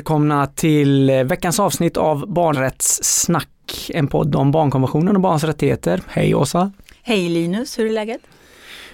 [0.00, 6.02] Välkomna till veckans avsnitt av Barnrättssnack, en podd om barnkonventionen och barns rättigheter.
[6.08, 6.72] Hej Åsa!
[7.02, 8.20] Hej Linus, hur är läget?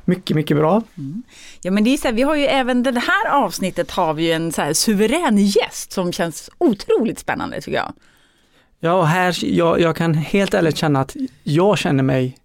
[0.04, 0.82] Mycket, mycket bra.
[0.98, 1.22] Mm.
[1.62, 4.24] Ja men det är så här, vi har ju även det här avsnittet har vi
[4.24, 7.92] ju en så här suverän gäst som känns otroligt spännande tycker jag.
[8.80, 12.36] Ja, här, jag, jag kan helt ärligt känna att jag känner mig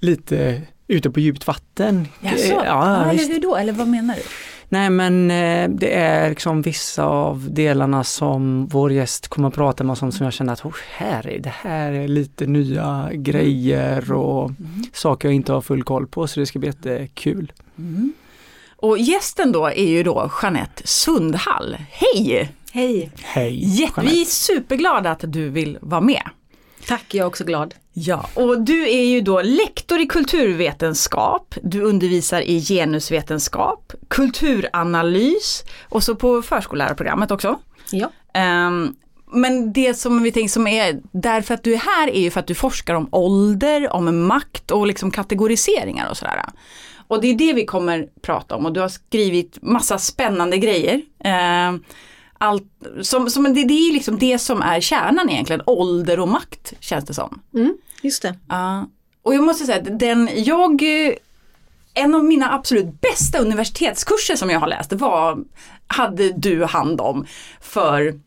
[0.00, 2.08] lite ute på djupt vatten.
[2.20, 2.54] Jaså?
[2.54, 4.22] Ja, ja, eller hur då, eller vad menar du?
[4.68, 9.84] Nej men eh, det är liksom vissa av delarna som vår gäst kommer att prata
[9.84, 14.12] med som, som jag känner att oh, här är, det här är lite nya grejer
[14.12, 14.84] och mm.
[14.92, 17.52] saker jag inte har full koll på så det ska bli jättekul.
[17.78, 18.12] Mm.
[18.76, 21.76] Och gästen då är ju då Jeanette Sundhall.
[21.90, 22.52] Hej!
[22.72, 23.10] Hej!
[23.22, 23.90] Hej!
[24.02, 26.22] Vi är superglada att du vill vara med.
[26.88, 27.74] Tack, jag är också glad.
[27.92, 36.02] Ja, och du är ju då lektor i kulturvetenskap, du undervisar i genusvetenskap, kulturanalys och
[36.02, 37.58] så på förskollärarprogrammet också.
[37.90, 38.10] Ja.
[38.66, 38.96] Um,
[39.32, 42.40] men det som vi tänker som är därför att du är här är ju för
[42.40, 46.42] att du forskar om ålder, om makt och liksom kategoriseringar och sådär.
[47.08, 50.94] Och det är det vi kommer prata om och du har skrivit massa spännande grejer.
[51.24, 51.80] Uh,
[52.38, 52.64] allt,
[53.02, 57.04] som, som, det, det är liksom det som är kärnan egentligen, ålder och makt känns
[57.04, 57.40] det som.
[57.54, 58.28] Mm, just det.
[58.28, 58.84] Uh,
[59.22, 60.82] och jag måste säga att den, jag,
[61.94, 65.38] en av mina absolut bästa universitetskurser som jag har läst var,
[65.86, 67.26] hade du hand om
[67.60, 68.20] för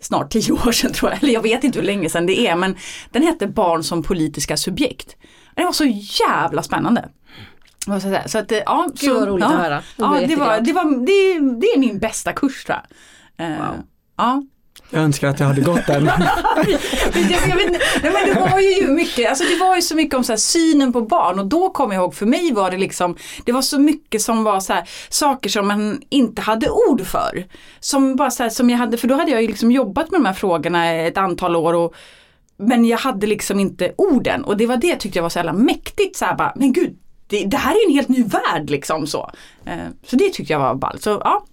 [0.00, 2.56] snart tio år sedan tror jag, eller jag vet inte hur länge sedan det är,
[2.56, 2.76] men
[3.10, 5.16] den hette Barn som politiska subjekt.
[5.54, 5.84] Det var så
[6.28, 7.08] jävla spännande.
[8.26, 9.82] Så att, ja, Gud vad roligt ja, att höra.
[9.96, 12.96] Ja, det, var, det, var, det, det är min bästa kurs tror jag.
[13.42, 13.82] Eh, wow.
[14.16, 14.42] Ja.
[14.90, 16.02] Jag önskar att jag hade gått nej,
[18.02, 20.92] men det var ju mycket, alltså det var ju så mycket om så här, synen
[20.92, 23.78] på barn och då kommer jag ihåg, för mig var det liksom, det var så
[23.78, 27.44] mycket som var så här, saker som man inte hade ord för.
[27.80, 30.20] Som bara så här, som jag hade, för då hade jag ju liksom jobbat med
[30.20, 31.94] de här frågorna ett antal år och
[32.56, 35.38] men jag hade liksom inte orden och det var det jag tyckte jag var så
[35.38, 38.70] jävla mäktigt så här, bara, men gud, det, det här är en helt ny värld
[38.70, 39.30] liksom så.
[39.64, 39.76] Eh,
[40.06, 41.02] så det tyckte jag var ballt.
[41.02, 41.44] Så ja.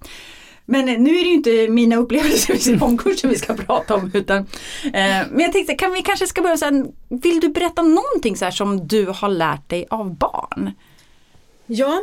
[0.70, 4.12] Men nu är det ju inte mina upplevelser vid simponkursen vi ska prata om.
[4.14, 4.38] Utan,
[4.84, 8.46] eh, men jag tänkte, kan vi kanske ska börja sen, vill du berätta någonting så
[8.46, 10.72] här som du har lärt dig av barn?
[11.66, 12.02] Ja,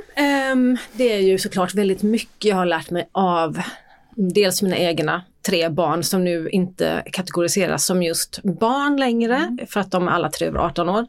[0.52, 3.60] um, det är ju såklart väldigt mycket jag har lärt mig av
[4.14, 9.66] dels mina egna tre barn som nu inte kategoriseras som just barn längre mm.
[9.66, 11.06] för att de är alla tre över 18 år.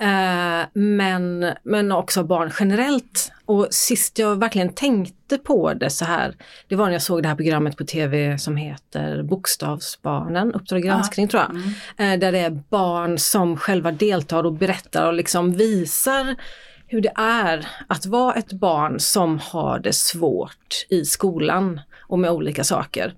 [0.00, 3.32] Eh, men, men också barn generellt.
[3.46, 6.34] Och sist jag verkligen tänkte på det så här,
[6.68, 11.28] det var när jag såg det här programmet på tv som heter Bokstavsbarnen, Uppdrag granskning
[11.28, 11.50] tror jag.
[11.50, 12.12] Mm.
[12.12, 16.36] Eh, där det är barn som själva deltar och berättar och liksom visar
[16.86, 22.30] hur det är att vara ett barn som har det svårt i skolan och med
[22.30, 23.14] olika saker.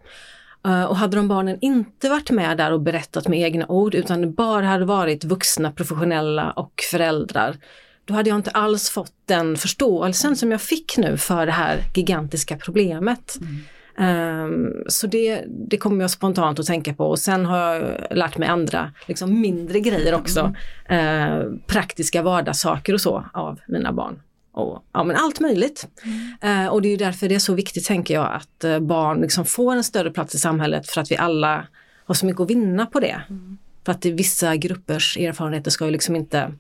[0.65, 4.21] Eh, och hade de barnen inte varit med där och berättat med egna ord utan
[4.21, 7.57] det bara hade varit vuxna, professionella och föräldrar,
[8.05, 11.79] då hade jag inte alls fått den förståelsen som jag fick nu för det här
[11.95, 13.39] gigantiska problemet.
[13.41, 13.63] Mm.
[13.97, 18.39] Um, så det, det kommer jag spontant att tänka på och sen har jag lärt
[18.39, 20.55] mig andra liksom mindre grejer också.
[20.89, 21.33] Mm.
[21.33, 24.21] Uh, praktiska vardagssaker och så av mina barn
[24.53, 25.89] och ja, men allt möjligt.
[26.05, 26.65] Mm.
[26.65, 29.45] Eh, och det är därför det är så viktigt tänker jag att eh, barn liksom
[29.45, 31.67] får en större plats i samhället för att vi alla
[32.05, 33.23] har så mycket att vinna på det.
[33.29, 33.59] Mm.
[33.85, 36.53] För att vissa gruppers erfarenheter ska ju liksom inte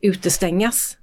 [0.00, 0.96] utestängas.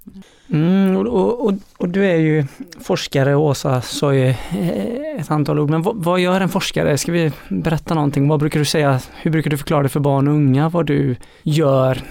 [0.50, 2.44] Mm, och, och, och, du är ju
[2.80, 6.98] forskare, Åsa sa ju eh, ett antal ord, men vad, vad, gör en forskare?
[6.98, 8.28] Ska vi berätta någonting?
[8.28, 9.00] Vad brukar du säga?
[9.22, 12.02] Hur brukar du förklara det för barn och unga vad du gör?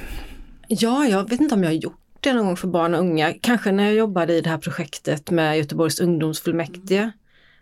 [0.67, 3.33] Ja, jag vet inte om jag har gjort det någon gång för barn och unga,
[3.41, 7.11] kanske när jag jobbade i det här projektet med Göteborgs ungdomsfullmäktige.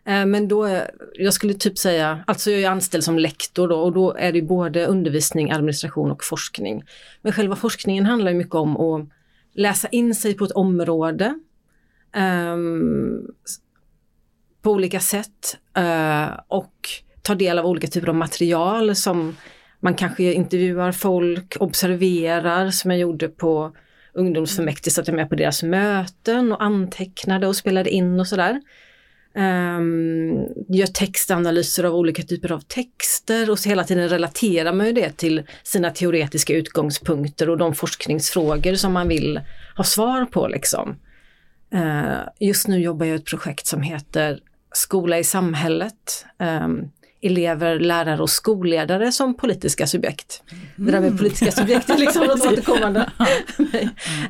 [0.05, 0.31] Mm.
[0.31, 0.81] Men då,
[1.13, 4.41] jag skulle typ säga, alltså jag är anställd som lektor då och då är det
[4.41, 6.83] både undervisning, administration och forskning.
[7.21, 9.09] Men själva forskningen handlar mycket om att
[9.53, 11.39] läsa in sig på ett område
[12.53, 13.27] um,
[14.61, 16.89] på olika sätt uh, och
[17.21, 19.35] ta del av olika typer av material som
[19.79, 23.75] man kanske intervjuar folk, observerar som jag gjorde på
[24.15, 28.61] ungdomsfullmäktige satt jag med på deras möten och antecknade och spelade in och sådär.
[29.37, 34.93] Um, gör textanalyser av olika typer av texter och så hela tiden relaterar man ju
[34.93, 39.41] det till sina teoretiska utgångspunkter och de forskningsfrågor som man vill
[39.77, 40.47] ha svar på.
[40.47, 40.95] Liksom.
[41.73, 44.39] Uh, just nu jobbar jag i ett projekt som heter
[44.73, 46.25] Skola i samhället.
[46.39, 46.91] Um,
[47.21, 50.43] elever, lärare och skolledare som politiska subjekt.
[50.51, 50.65] Mm.
[50.75, 53.09] Det där med politiska subjekt är liksom något återkommande.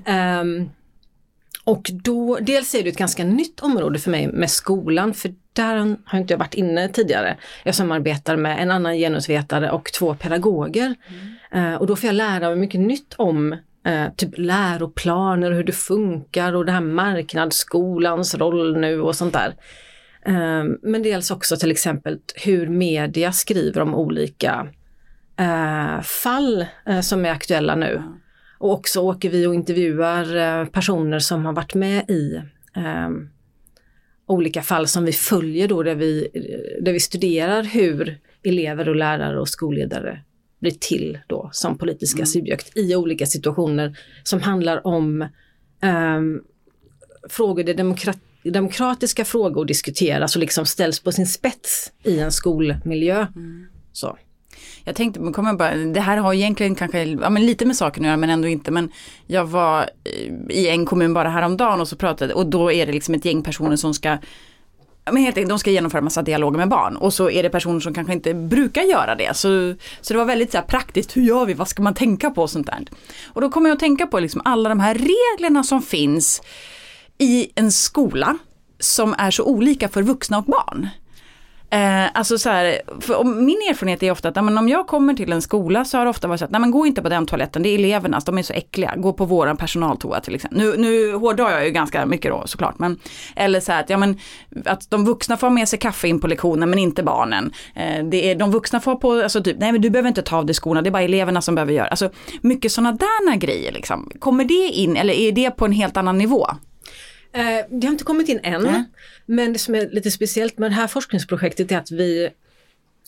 [0.41, 0.69] um,
[1.63, 5.97] och då, dels är det ett ganska nytt område för mig med skolan, för där
[6.05, 7.37] har inte jag varit inne tidigare.
[7.63, 10.95] Jag samarbetar med en annan genusvetare och två pedagoger.
[11.51, 11.73] Mm.
[11.73, 13.53] Uh, och då får jag lära mig mycket nytt om
[13.87, 19.33] uh, typ läroplaner och hur det funkar och det här marknadsskolans roll nu och sånt
[19.33, 19.55] där.
[20.27, 24.67] Uh, men dels också till exempel hur media skriver om olika
[26.03, 26.65] fall
[27.03, 28.03] som är aktuella nu.
[28.57, 32.41] Och också åker vi och intervjuar personer som har varit med i
[34.27, 36.27] olika fall som vi följer då där vi,
[36.81, 40.21] där vi studerar hur elever och lärare och skolledare
[40.59, 42.25] blir till då som politiska mm.
[42.25, 45.27] subjekt i olika situationer som handlar om
[45.81, 46.43] um,
[47.29, 48.19] frågor där demokrati
[48.51, 53.27] demokratiska frågor diskuteras och liksom ställs på sin spets i en skolmiljö.
[53.35, 53.67] Mm.
[53.93, 54.17] Så.
[54.83, 58.07] Jag tänkte, kommer bara, det här har egentligen kanske ja, men lite med saken att
[58.07, 58.71] göra men ändå inte.
[58.71, 58.91] Men
[59.27, 59.89] jag var
[60.49, 63.43] i en kommun bara häromdagen och så pratade och då är det liksom ett gäng
[63.43, 64.17] personer som ska
[65.11, 67.79] men helt enkelt, de ska genomföra massa dialoger med barn och så är det personer
[67.79, 69.35] som kanske inte brukar göra det.
[69.35, 72.41] Så, så det var väldigt så praktiskt, hur gör vi, vad ska man tänka på
[72.41, 72.85] och sånt där.
[73.25, 76.41] Och då kommer jag att tänka på liksom alla de här reglerna som finns
[77.17, 78.37] i en skola
[78.79, 80.89] som är så olika för vuxna och barn.
[81.69, 82.81] Eh, alltså så här,
[83.25, 86.09] min erfarenhet är ofta att men om jag kommer till en skola så har det
[86.09, 88.37] ofta varit så att nej men gå inte på den toaletten, det är elevernas, de
[88.37, 90.59] är så äckliga, gå på våran personaltoa till exempel.
[90.59, 92.99] Nu, nu hårdrar jag ju ganska mycket då såklart, men
[93.35, 94.19] eller så här att, ja, men,
[94.65, 97.53] att de vuxna får ha med sig kaffe in på lektionen men inte barnen.
[97.75, 100.37] Eh, det är, de vuxna får på, alltså typ, nej men du behöver inte ta
[100.37, 101.87] av dig skorna, det är bara eleverna som behöver göra.
[101.87, 102.09] Alltså
[102.41, 104.11] mycket sådana där grejer liksom.
[104.19, 106.47] Kommer det in eller är det på en helt annan nivå?
[107.35, 108.67] Eh, det har inte kommit in än.
[108.67, 108.83] Mm.
[109.25, 112.29] Men det som är lite speciellt med det här forskningsprojektet är att vi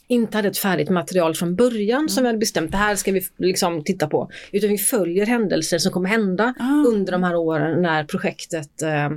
[0.07, 2.09] inte hade ett färdigt material från början mm.
[2.09, 4.29] som vi hade bestämt, det här ska vi liksom titta på.
[4.51, 6.87] Utan vi följer händelser som kommer hända ah.
[6.87, 9.09] under de här åren när projektet eh,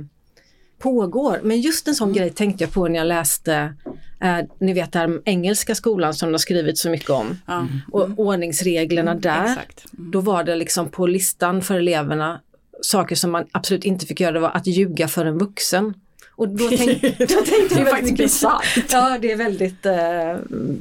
[0.79, 1.39] pågår.
[1.43, 2.17] Men just en sån mm.
[2.17, 3.73] grej tänkte jag på när jag läste,
[4.21, 7.37] eh, ni vet den engelska skolan som de har skrivit så mycket om.
[7.47, 7.67] Mm.
[7.91, 9.45] Och ordningsreglerna mm, där.
[9.45, 9.61] Mm.
[9.91, 12.41] Då var det liksom på listan för eleverna
[12.81, 15.93] saker som man absolut inte fick göra det var att ljuga för en vuxen.
[16.35, 18.91] Och då, tänk, då tänkte det är faktiskt bisarrt.
[18.91, 19.85] Ja, det är väldigt...
[19.85, 19.91] Uh,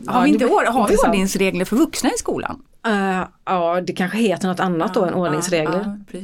[0.07, 2.63] har vi inte har vi ordningsregler för vuxna i skolan?
[2.87, 5.99] Uh, ja, det kanske heter något annat ja, då än ordningsregler.
[6.11, 6.21] Ja,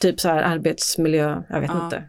[0.00, 2.02] typ så här arbetsmiljö, jag vet inte.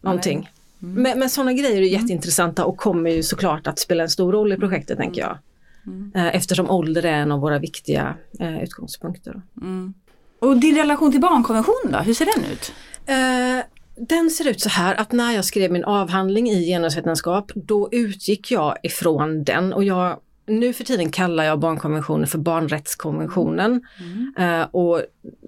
[0.00, 0.50] Någonting.
[0.82, 1.02] Mm.
[1.02, 2.00] Men, men sådana grejer är mm.
[2.00, 5.02] jätteintressanta och kommer ju såklart att spela en stor roll i projektet mm.
[5.02, 5.38] tänker jag.
[5.86, 6.12] Mm.
[6.16, 8.14] Uh, eftersom ålder är en av våra viktiga
[8.62, 9.42] utgångspunkter.
[9.60, 9.94] Mm.
[10.40, 12.72] Och din relation till barnkonventionen då, hur ser den ut?
[13.08, 13.64] Uh,
[14.08, 18.50] den ser ut så här att när jag skrev min avhandling i genusvetenskap då utgick
[18.50, 23.82] jag ifrån den och jag nu för tiden kallar jag barnkonventionen för barnrättskonventionen.
[24.00, 24.60] Mm.
[24.60, 25.02] Uh, och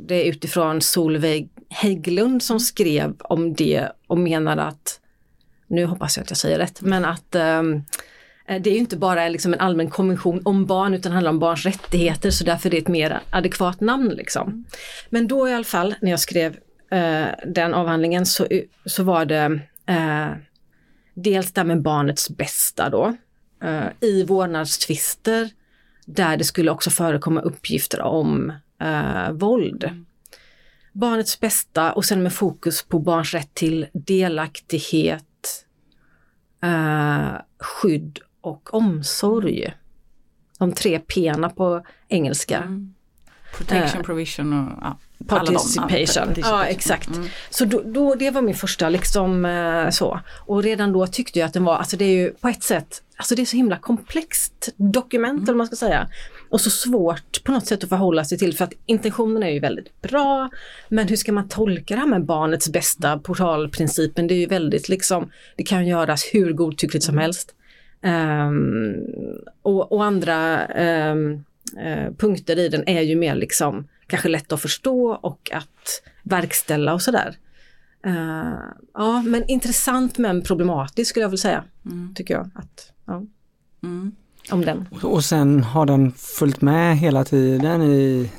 [0.06, 5.00] det är utifrån Solveig Hägglund som skrev om det och menade att,
[5.66, 7.84] nu hoppas jag att jag säger rätt, men att um,
[8.58, 11.64] det är ju inte bara liksom en allmän konvention om barn utan handlar om barns
[11.66, 14.08] rättigheter så därför är det ett mer adekvat namn.
[14.08, 14.64] Liksom.
[15.10, 16.56] Men då i alla fall när jag skrev
[16.90, 18.46] eh, den avhandlingen så,
[18.84, 20.30] så var det eh,
[21.14, 23.16] dels det med barnets bästa då.
[23.62, 25.50] Eh, I vårdnadstvister
[26.06, 30.04] där det skulle också förekomma uppgifter om eh, våld.
[30.92, 35.64] Barnets bästa och sen med fokus på barns rätt till delaktighet,
[36.62, 39.74] eh, skydd och omsorg.
[40.58, 42.56] De tre p på engelska.
[42.56, 42.94] Mm.
[43.56, 46.34] Protection, uh, provision och ja, participation.
[46.34, 47.08] De, ja, exakt.
[47.08, 47.28] Mm.
[47.50, 50.20] Så då, då, det var min första liksom uh, så.
[50.46, 53.02] Och redan då tyckte jag att den var, alltså det är ju på ett sätt,
[53.16, 55.48] alltså det är så himla komplext dokument mm.
[55.48, 56.08] eller man ska säga.
[56.50, 59.60] Och så svårt på något sätt att förhålla sig till för att intentionen är ju
[59.60, 60.50] väldigt bra.
[60.88, 64.88] Men hur ska man tolka det här med barnets bästa, portalprincipen, det är ju väldigt
[64.88, 67.22] liksom, det kan göras hur godtyckligt som mm.
[67.22, 67.54] helst.
[68.02, 68.96] Um,
[69.62, 70.66] och, och, andra
[71.12, 71.44] um,
[71.76, 76.94] uh, punkter i den är ju mer liksom kanske lätt att förstå och att verkställa
[76.94, 77.36] och sådär.
[78.06, 78.54] Uh,
[78.94, 81.64] ja men intressant men problematisk skulle jag vilja säga.
[81.86, 82.14] Mm.
[82.14, 82.50] Tycker jag.
[82.54, 83.22] Att, ja.
[83.82, 84.12] Mm.
[84.50, 84.86] Om den.
[85.02, 88.30] Och sen har den följt med hela tiden i,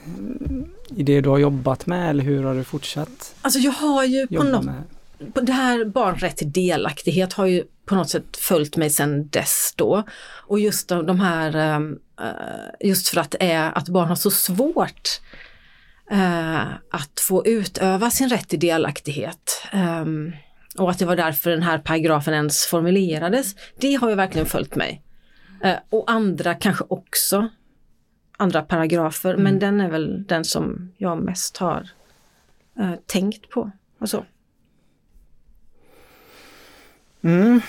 [0.96, 3.36] i det du har jobbat med eller hur har du fortsatt?
[3.42, 4.84] Alltså jag har ju på något, med?
[5.22, 10.04] Det här barnrätt till delaktighet har ju på något sätt följt mig sedan dess då.
[10.48, 15.22] Och just de här, ehm, eh, just för att, är, att barn har så svårt
[16.12, 16.62] eh,
[16.92, 19.68] att få utöva sin rätt till delaktighet.
[19.72, 20.32] Ehm,
[20.78, 23.56] och att det var därför den här paragrafen ens formulerades.
[23.80, 25.02] Det har ju verkligen följt mig.
[25.64, 27.50] Eh, och andra kanske också,
[28.38, 29.44] andra paragrafer, mm.
[29.44, 31.90] men den är väl den som jag mest har
[33.06, 33.72] tänkt på.
[34.00, 34.26] Och så.
[37.24, 37.62] Mm.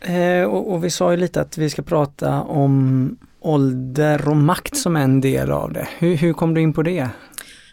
[0.00, 4.76] Eh, och, och, vi sa ju lite att vi ska prata om ålder och makt
[4.76, 5.88] som en del av det.
[5.98, 7.08] Hur, hur kom du in på det?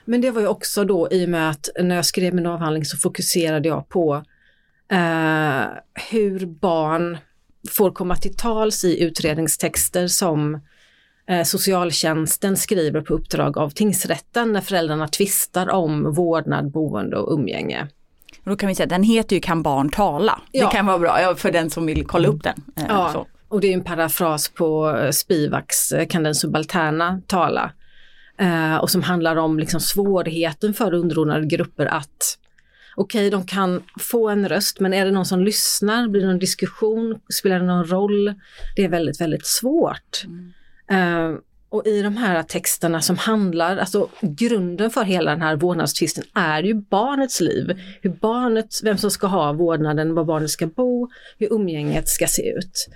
[0.06, 2.86] Men det var ju också då i och med att när jag skrev min avhandling
[2.86, 4.24] så fokuserade jag på
[4.92, 5.66] eh,
[6.12, 7.18] hur barn
[7.70, 10.60] får komma till tals i utredningstexter som
[11.30, 17.88] eh, socialtjänsten skriver på uppdrag av tingsrätten när föräldrarna tvistar om vårdnad, boende och umgänge.
[18.46, 20.42] Och då kan vi säga den heter ju Kan barn tala?
[20.52, 20.66] Ja.
[20.66, 22.64] Det kan vara bra för den som vill kolla upp den.
[22.78, 23.28] Eh, ja, så.
[23.48, 27.72] och det är en parafras på eh, Spivaks Kan den subalterna tala?
[28.38, 32.38] Eh, och som handlar om liksom svårigheten för underordnade grupper att
[32.96, 36.08] okej, okay, de kan få en röst, men är det någon som lyssnar?
[36.08, 37.20] Blir det någon diskussion?
[37.40, 38.34] Spelar det någon roll?
[38.76, 40.24] Det är väldigt, väldigt svårt.
[40.90, 41.40] Mm.
[41.70, 46.64] Och i de här texterna som handlar, alltså grunden för hela den här vårdnadstvisten är
[46.64, 47.80] ju barnets liv.
[48.02, 52.50] Hur barnet, vem som ska ha vårdnaden, var barnet ska bo, hur umgänget ska se
[52.50, 52.88] ut.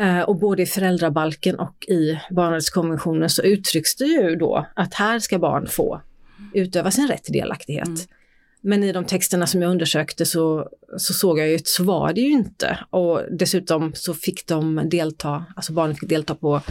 [0.00, 5.18] Uh, och både i föräldrabalken och i barnrättskonventionen så uttrycks det ju då att här
[5.18, 6.00] ska barn få
[6.54, 7.86] utöva sin rätt till delaktighet.
[7.86, 7.98] Mm.
[8.62, 12.12] Men i de texterna som jag undersökte så, så såg jag ju att så var
[12.12, 12.78] det ju inte.
[12.90, 16.62] Och dessutom så fick de delta, alltså barnen fick delta på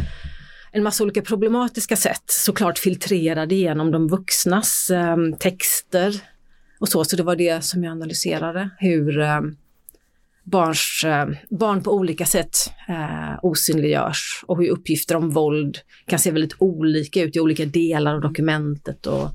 [0.72, 6.22] en massa olika problematiska sätt, såklart filtrerade genom de vuxnas eh, texter
[6.80, 7.04] och så.
[7.04, 9.42] Så det var det som jag analyserade, hur eh,
[10.44, 12.56] barns, eh, barn på olika sätt
[12.88, 18.16] eh, osynliggörs och hur uppgifter om våld kan se väldigt olika ut i olika delar
[18.16, 19.30] av dokumentet och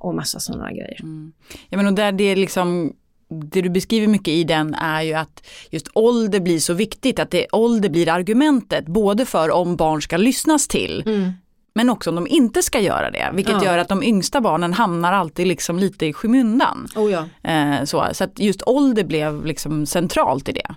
[0.00, 1.00] och massa sådana grejer.
[1.02, 1.32] Mm.
[1.68, 2.96] Ja men och där det är liksom
[3.30, 7.30] det du beskriver mycket i den är ju att just ålder blir så viktigt, att
[7.30, 11.32] det, ålder blir argumentet både för om barn ska lyssnas till mm.
[11.74, 13.64] men också om de inte ska göra det, vilket ja.
[13.64, 16.88] gör att de yngsta barnen hamnar alltid liksom lite i skymundan.
[16.96, 17.50] Oh ja.
[17.50, 20.74] eh, så, så att just ålder blev liksom centralt i det.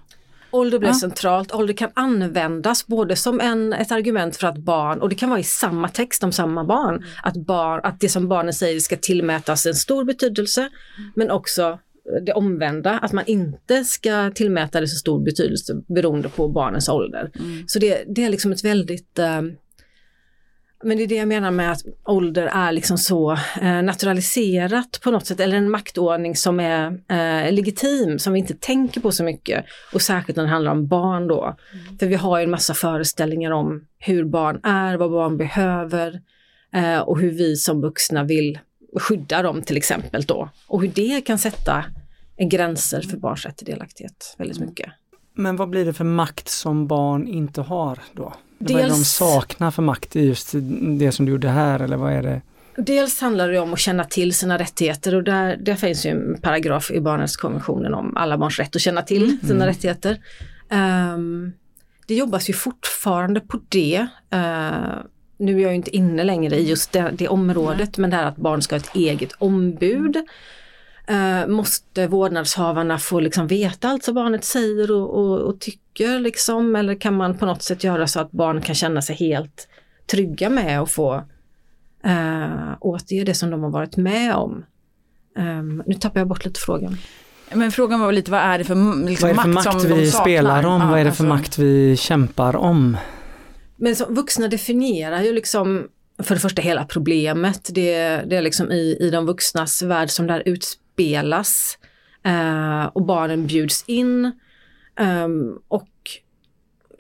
[0.53, 0.95] Ålder blir ja.
[0.95, 5.29] centralt, ålder kan användas både som en, ett argument för att barn, och det kan
[5.29, 8.95] vara i samma text om samma barn, att, barn, att det som barnen säger ska
[8.95, 10.69] tillmätas en stor betydelse,
[11.15, 11.79] men också
[12.25, 17.31] det omvända, att man inte ska tillmäta det så stor betydelse beroende på barnens ålder.
[17.39, 17.63] Mm.
[17.67, 19.41] Så det, det, är liksom ett väldigt eh,
[20.83, 23.31] men det är det jag menar med att ålder är liksom så
[23.61, 28.55] eh, naturaliserat på något sätt, eller en maktordning som är eh, legitim, som vi inte
[28.55, 29.65] tänker på så mycket.
[29.93, 31.43] Och särskilt när det handlar om barn då.
[31.43, 31.97] Mm.
[31.97, 36.21] För vi har ju en massa föreställningar om hur barn är, vad barn behöver
[36.73, 38.59] eh, och hur vi som vuxna vill
[38.95, 40.49] skydda dem till exempel då.
[40.67, 41.85] Och hur det kan sätta
[42.37, 44.69] gränser för barns rätt till delaktighet väldigt mm.
[44.69, 44.91] mycket.
[45.33, 48.33] Men vad blir det för makt som barn inte har då?
[48.59, 50.51] Dels, vad är det de saknar för makt i just
[50.99, 52.41] det som du gjorde här eller vad är det?
[52.77, 56.41] Dels handlar det om att känna till sina rättigheter och där, där finns ju en
[56.41, 59.39] paragraf i barnrättskonventionen om alla barns rätt att känna till mm.
[59.47, 60.19] sina rättigheter.
[61.13, 61.53] Um,
[62.07, 64.07] det jobbas ju fortfarande på det.
[64.33, 64.99] Uh,
[65.37, 68.35] nu är jag inte inne längre i just det, det området, men det här att
[68.35, 70.17] barn ska ha ett eget ombud.
[71.11, 76.75] Uh, måste vårdnadshavarna få liksom veta allt som barnet säger och, och, och, tycker liksom?
[76.75, 79.67] Eller kan man på något sätt göra så att barn kan känna sig helt
[80.11, 81.15] trygga med att få
[82.05, 84.65] uh, återge det som de har varit med om?
[85.37, 86.97] Um, nu tappar jag bort lite frågan.
[87.53, 89.85] Men frågan var lite vad är det för, liksom, vad är det för makt, makt
[89.85, 90.81] vi spelar om?
[90.81, 91.23] Ja, vad är det för alltså.
[91.23, 92.97] makt vi kämpar om?
[93.83, 95.87] Men som vuxna definierar ju liksom
[96.23, 97.69] för det första hela problemet.
[97.73, 101.77] Det, det är liksom i, i de vuxnas värld som där utspelar spelas
[102.23, 104.31] eh, och barnen bjuds in.
[104.99, 105.89] Um, och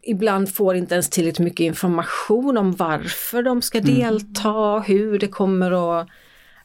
[0.01, 3.95] ibland får inte ens tillräckligt mycket information om varför de ska mm.
[3.95, 6.07] delta, hur det kommer att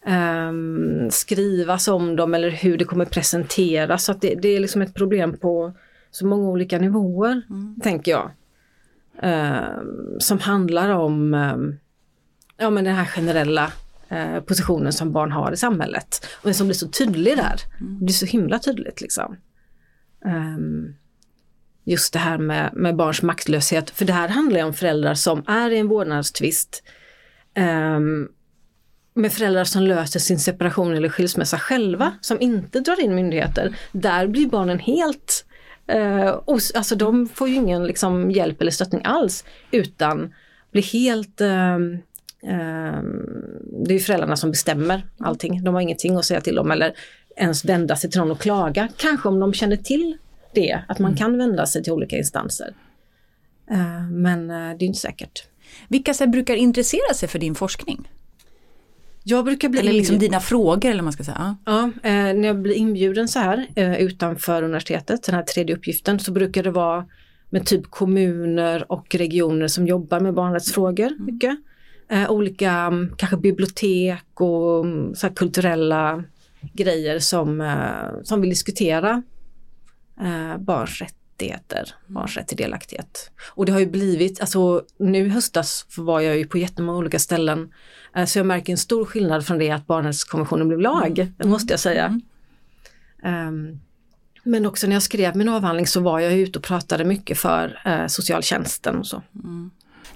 [0.06, 4.04] um, skrivas om dem eller hur det kommer presenteras.
[4.04, 5.72] Så det, det är liksom ett problem på
[6.10, 7.80] så många olika nivåer, mm.
[7.82, 8.30] tänker jag.
[9.22, 11.34] Um, som handlar om
[12.56, 13.72] ja, men den här generella
[14.10, 16.26] Eh, positionen som barn har i samhället.
[16.42, 17.60] Och som blir så tydlig där.
[17.80, 17.98] Mm.
[17.98, 19.36] Det blir så himla tydligt liksom.
[20.24, 20.94] Um,
[21.84, 23.90] just det här med, med, barns maktlöshet.
[23.90, 26.82] För det här handlar om föräldrar som är i en vårdnadstvist.
[27.58, 28.28] Um,
[29.14, 33.76] med föräldrar som löser sin separation eller skilsmässa själva, som inte drar in myndigheter.
[33.92, 35.44] Där blir barnen helt
[35.92, 36.38] Uh,
[36.74, 40.34] alltså de får ju ingen liksom, hjälp eller stöttning alls utan
[40.70, 41.40] blir helt
[42.42, 45.64] Ehm, det är föräldrarna som bestämmer allting.
[45.64, 46.94] De har ingenting att säga till om eller
[47.36, 48.88] ens vända sig till någon och klaga.
[48.96, 50.16] Kanske om de känner till
[50.54, 51.18] det, att man mm.
[51.18, 52.74] kan vända sig till olika instanser.
[53.70, 55.44] Ehm, men eh, det är inte säkert.
[55.88, 58.08] Vilka brukar intressera sig för din forskning?
[59.30, 61.56] Jag brukar bli Eller liksom inbjuden- dina frågor eller man ska säga.
[61.64, 66.18] Ja, eh, när jag blir inbjuden så här eh, utanför universitetet, den här tredje uppgiften,
[66.20, 67.06] så brukar det vara
[67.50, 71.56] med typ kommuner och regioner som jobbar med barnrättsfrågor mycket.
[72.10, 76.24] Eh, olika mm, kanske bibliotek och mm, så kulturella
[76.72, 79.22] grejer som, eh, som vill diskutera
[80.20, 81.02] eh, barns
[81.38, 83.30] rättigheter, barns rätt till delaktighet.
[83.54, 87.18] Och det har ju blivit, alltså nu i höstas var jag ju på jättemånga olika
[87.18, 87.72] ställen
[88.16, 91.72] eh, så jag märker en stor skillnad från det att barnrättskonventionen blev lag, det måste
[91.72, 92.20] jag säga.
[93.22, 93.80] Ehm,
[94.42, 97.80] men också när jag skrev min avhandling så var jag ute och pratade mycket för
[97.84, 99.22] eh, socialtjänsten och så.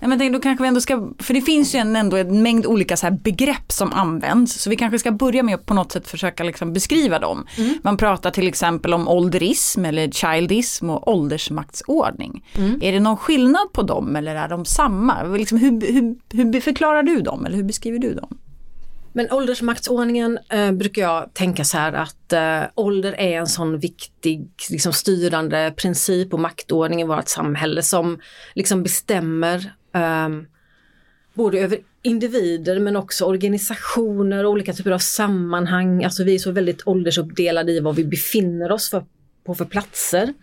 [0.03, 2.43] Ja, men tänk, då kanske vi ändå ska, för det finns ju en, ändå en
[2.43, 5.75] mängd olika så här begrepp som används, så vi kanske ska börja med att på
[5.75, 7.47] något sätt försöka liksom beskriva dem.
[7.83, 12.45] Man pratar till exempel om ålderism eller childism och åldersmaktsordning.
[12.81, 15.23] Är det någon skillnad på dem eller är de samma?
[15.23, 16.17] Liksom, hur, hur,
[16.53, 18.39] hur förklarar du dem eller hur beskriver du dem?
[19.13, 24.49] Men åldersmaktsordningen eh, brukar jag tänka så här att eh, ålder är en sån viktig
[24.71, 28.19] liksom, styrande princip och maktordning i vårt samhälle som
[28.55, 30.47] liksom bestämmer um,
[31.35, 36.05] både över individer men också organisationer och olika typer av sammanhang.
[36.05, 39.05] Alltså vi är så väldigt åldersuppdelade i vad vi befinner oss för,
[39.45, 40.35] på för platser.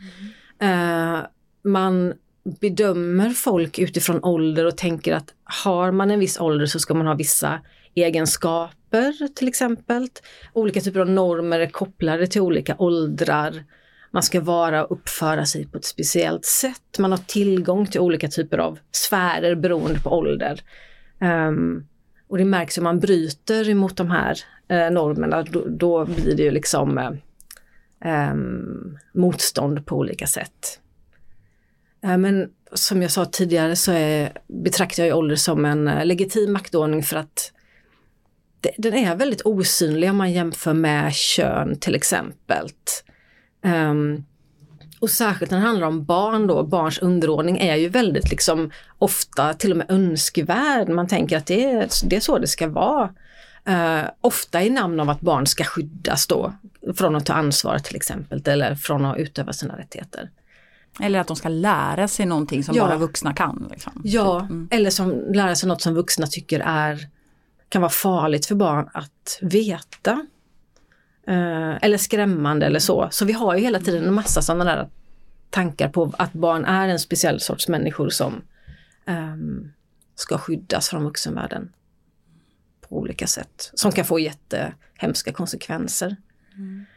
[0.62, 1.20] Eh,
[1.63, 2.13] man
[2.44, 7.08] bedömer folk utifrån ålder och tänker att har man en viss ålder så ska man
[7.08, 7.60] ha vissa
[7.96, 10.08] egenskaper till exempel.
[10.53, 13.63] Olika typer av normer är kopplade till olika åldrar.
[14.12, 17.00] Man ska vara och uppföra sig på ett speciellt sätt.
[17.00, 20.62] Man har tillgång till olika typer av sfärer beroende på ålder.
[21.22, 21.88] Um,
[22.28, 24.38] och det märks om man bryter emot de här
[24.68, 30.80] eh, normerna, då, då blir det ju liksom eh, um, motstånd på olika sätt.
[32.04, 36.54] Eh, Men som jag sa tidigare så är, betraktar jag ålder som en eh, legitim
[36.54, 37.52] maktordning för att
[38.62, 42.69] det, den är väldigt osynlig om man jämför med kön till exempel.
[43.62, 44.24] Ehm,
[45.00, 49.54] och särskilt när det handlar om barn då, barns underordning är ju väldigt liksom ofta
[49.54, 50.89] till och med önskvärd.
[50.89, 53.10] Man tänker att det är, det är så det ska vara.
[53.65, 56.54] Eh, ofta i namn av att barn ska skyddas då
[56.95, 60.30] från att ta ansvar till exempel eller från att utöva sina rättigheter.
[61.02, 62.88] Eller att de ska lära sig någonting som Ja.
[62.88, 63.67] bara vuxna kan.
[63.72, 64.02] Liksom.
[64.04, 67.08] Ja, eller som lära sig något som vuxna tycker är
[67.69, 70.26] kan vara farligt för barn att veta.
[71.30, 73.08] Eh, eller skrämmande eller så.
[73.12, 74.89] Så vi har ju hela tiden en massa sådana där
[75.50, 78.42] tankar på att barn är en speciell sorts människor som
[79.08, 79.72] um,
[80.15, 81.72] ska skyddas från vuxenvärlden.
[82.89, 83.72] På olika sätt.
[83.74, 86.15] Som kan få jättehemska konsekvenser.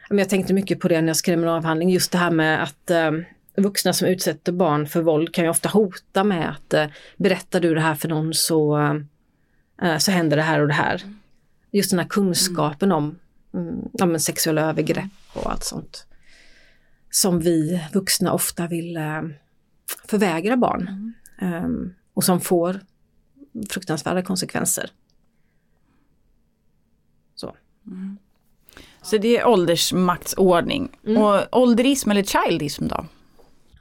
[0.08, 2.62] Men jag tänkte mycket på det när jag skrev min avhandling, just det här med
[2.62, 3.24] att um,
[3.56, 7.74] vuxna som utsätter barn för våld kan ju ofta hota med att uh, berättar du
[7.74, 8.78] det här för någon så,
[9.82, 11.02] uh, så händer det här och det här.
[11.70, 13.18] Just den här kunskapen om
[13.92, 16.06] ja, men sexuella övergrepp och allt sånt.
[17.10, 19.22] Som vi vuxna ofta vill eh,
[20.04, 21.14] förvägra barn.
[21.40, 21.68] Eh,
[22.14, 22.80] och som får
[23.70, 24.90] fruktansvärda konsekvenser.
[27.34, 27.56] Så.
[29.02, 30.96] Så det är åldersmaktsordning.
[31.18, 33.06] Och ålderism eller childism då?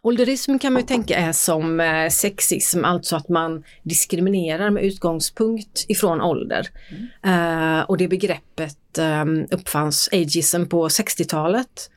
[0.04, 5.86] Ålderism kan man ju tänka är som eh, sexism, alltså att man diskriminerar med utgångspunkt
[5.88, 6.68] ifrån ålder.
[7.24, 11.92] Eh, och det begreppet um, uppfanns ageism på 60-talet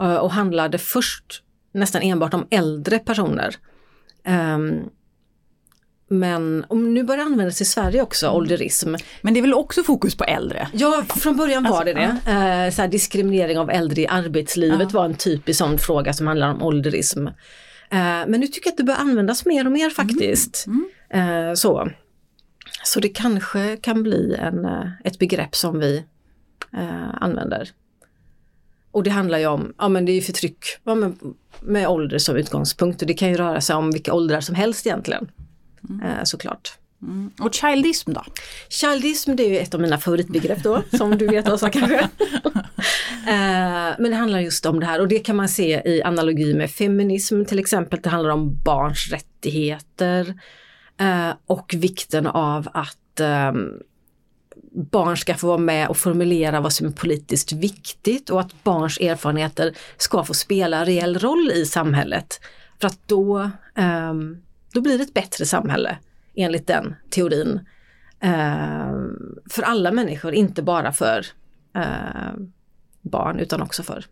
[0.00, 1.42] uh, eh, och handlade först
[1.72, 3.56] nästan enbart om äldre personer.
[4.54, 4.90] Um,
[6.08, 8.94] men om nu börjar det användas i Sverige också, ålderism.
[9.20, 10.68] Men det är väl också fokus på äldre?
[10.72, 12.30] Ja, från början var Alltså, det det.
[12.32, 16.50] Eh, så här, diskriminering av äldre i arbetslivet var en typisk sån fråga som handlar
[16.50, 17.26] om ålderism.
[17.26, 17.32] Eh,
[18.26, 20.66] men nu tycker jag att det bör användas mer och mer faktiskt.
[21.10, 21.90] Eh, så.
[22.84, 24.66] så det kanske kan bli en,
[25.04, 26.04] ett begrepp som vi
[27.20, 27.70] använder.
[28.90, 31.12] Och det handlar ju om, ja men det är ju förtryck ja,
[31.60, 34.86] med ålder som utgångspunkt och det kan ju röra sig om vilka åldrar som helst
[34.86, 35.28] egentligen.
[36.04, 36.78] Eh, såklart.
[37.40, 38.24] Och childism då?
[38.68, 42.08] Childism det är ju ett av mina favoritbegrepp då, som du vet Åsa kanske.
[43.28, 46.54] Eh, Men det handlar just om det här och det kan man se i analogi
[46.54, 48.00] med feminism till exempel.
[48.02, 50.34] Det handlar om barns rättigheter
[51.00, 53.68] eh, och vikten av att ehm,
[54.90, 58.98] barn ska få vara med och formulera vad som är politiskt viktigt och att barns
[59.00, 62.40] erfarenheter ska få spela reell roll i samhället.
[62.80, 64.36] För att då, ehm,
[64.76, 65.98] då blir det ett bättre samhälle
[66.34, 67.60] enligt den teorin.
[68.20, 68.94] Eh,
[69.50, 71.26] för alla människor, inte bara för
[71.74, 72.34] eh,
[73.02, 74.04] barn utan också för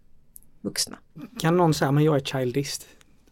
[0.60, 0.96] vuxna.
[1.40, 2.86] Kan någon säga men jag är childist?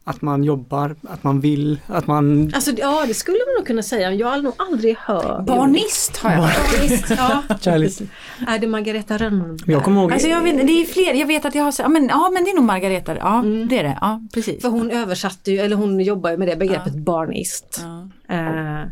[0.05, 2.53] Att man jobbar, att man vill, att man...
[2.55, 4.13] Alltså ja, det skulle man nog kunna säga.
[4.13, 5.47] Jag har nog aldrig hört.
[5.47, 6.73] Barnist har jag hört.
[6.73, 7.43] Barnist, ja.
[7.61, 7.93] Kärlek.
[8.49, 9.59] Är det Margareta Rönnberg?
[9.67, 11.89] Jag kommer ihåg, Alltså jag vet, det är fler, jag vet att jag har ja
[11.89, 13.69] men, ja men det är nog Margareta, ja Mm.
[13.69, 14.63] det är det, ja precis.
[14.63, 17.81] För hon översatte ju, eller hon jobbar ju med det begreppet barnist.
[17.83, 18.35] Ja.
[18.35, 18.89] Eh,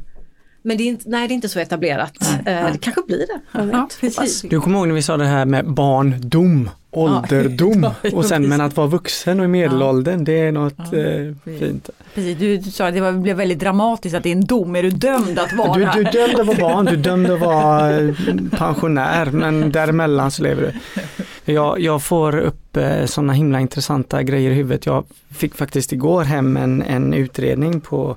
[0.63, 2.13] men det är inte, nej det är inte så etablerat.
[2.47, 3.41] Eh, det kanske blir det.
[3.73, 4.43] Ja, precis.
[4.43, 8.77] du kommer ihåg när vi sa det här med barndom, ålderdom och sen men att
[8.77, 11.91] vara vuxen och i medelåldern det är något eh, fint.
[12.15, 12.39] precis.
[12.39, 14.83] Du, du sa att det var, blev väldigt dramatiskt att det är en dom, är
[14.83, 16.13] du dömd att vara Du, du här?
[16.13, 18.15] dömde att vara barn, du dömde att vara eh,
[18.51, 21.53] pensionär men däremellan så lever du.
[21.53, 24.87] Jag, jag får upp eh, sådana himla intressanta grejer i huvudet.
[24.87, 28.17] Jag fick faktiskt igår hem en, en utredning på,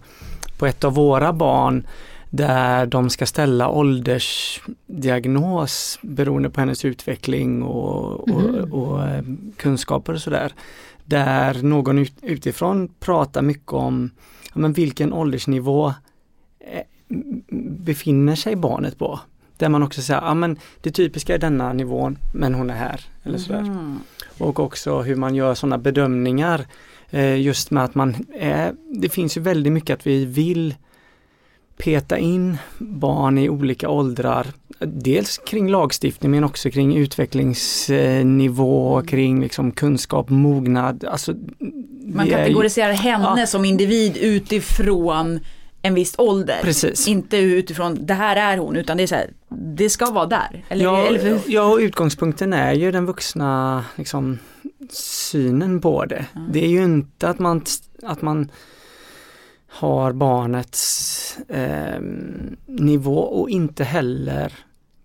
[0.58, 1.88] på ett av våra barn
[2.36, 9.24] där de ska ställa åldersdiagnos beroende på hennes utveckling och, och, och eh,
[9.58, 10.54] kunskaper och sådär.
[11.06, 14.10] Där någon ut, utifrån pratar mycket om
[14.54, 15.94] ja, men vilken åldersnivå
[16.60, 16.82] eh,
[17.62, 19.20] befinner sig barnet på.
[19.58, 23.02] Där man också säger, ja men det typiska är denna nivån men hon är här.
[23.24, 23.60] Eller sådär.
[23.60, 24.00] Mm.
[24.38, 26.66] Och också hur man gör sådana bedömningar.
[27.10, 30.76] Eh, just med att man är, det finns ju väldigt mycket att vi vill
[31.78, 34.48] peta in barn i olika åldrar.
[34.80, 41.04] Dels kring lagstiftning men också kring utvecklingsnivå, kring liksom kunskap, mognad.
[41.06, 41.34] Alltså,
[42.06, 43.48] Man ju- kategoriserar henne Ja.
[43.48, 45.40] som individ utifrån
[45.82, 46.60] en viss ålder.
[46.62, 47.08] Precis.
[47.08, 50.66] Inte utifrån det här är hon utan det är så här, det ska vara där.
[50.70, 54.40] Eller, Ja, eller ja, utgångspunkten är ju den vuxna liksom,
[54.92, 56.26] synen på det.
[56.52, 57.62] Det är ju inte att man,
[58.04, 58.50] att man
[59.74, 62.02] har barnets eh,
[62.66, 64.54] nivå och inte heller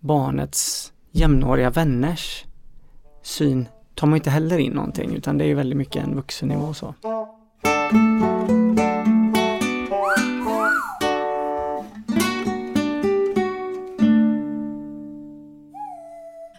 [0.00, 2.44] barnets jämnåriga vänners
[3.22, 6.94] syn tar man inte heller in någonting utan det är väldigt mycket en vuxennivå så.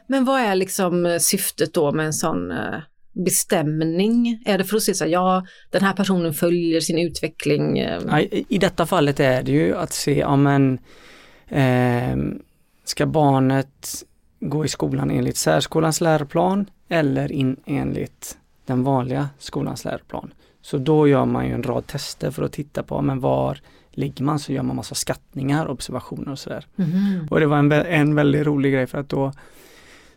[0.07, 2.79] Men vad är liksom syftet då med en sån eh,
[3.25, 4.41] bestämning?
[4.45, 7.79] Är det för att se så här, ja den här personen följer sin utveckling.
[7.79, 10.79] eh, i, detta fallet är det ju att se, ja men
[11.47, 12.41] ehm,
[12.83, 14.03] ska barnet
[14.39, 20.33] gå i skolan enligt särskolans läroplan eller in, enligt den vanliga skolans läroplan.
[20.61, 24.23] Så då gör man ju en rad tester för att titta på, men var ligger
[24.23, 24.39] man?
[24.39, 26.65] Så gör man massa skattningar, observationer och sådär.
[26.75, 27.27] Mhm.
[27.31, 29.33] Och det var en, en väldigt rolig grej för att då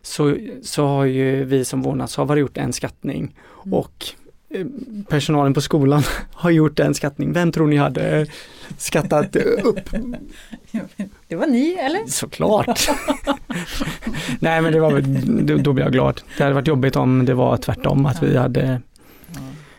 [0.05, 3.35] så, så har ju vi som vårdnadshavare gjort en skattning
[3.71, 4.05] och
[4.49, 4.65] eh,
[5.09, 7.33] personalen på skolan har gjort en skattning.
[7.33, 8.27] Vem tror ni hade
[8.77, 9.89] skattat upp?
[11.27, 12.05] det var ni eller?
[12.07, 12.89] Såklart!
[14.39, 15.01] Nej men det var
[15.57, 16.21] då blev jag glad.
[16.37, 18.81] Det hade varit jobbigt om det var tvärtom, att vi hade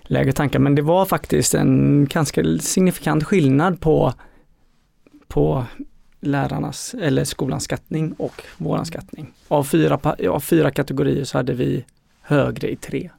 [0.03, 0.59] lägre tankar.
[0.59, 4.15] Men det var faktiskt en ganska signifikant skillnad på,
[5.29, 5.65] på
[6.27, 9.33] lärarnas eller skolans skattning och våran skattning.
[9.49, 9.99] Av fyra,
[10.31, 11.85] av fyra kategorier så hade vi
[12.23, 13.11] högre i tre.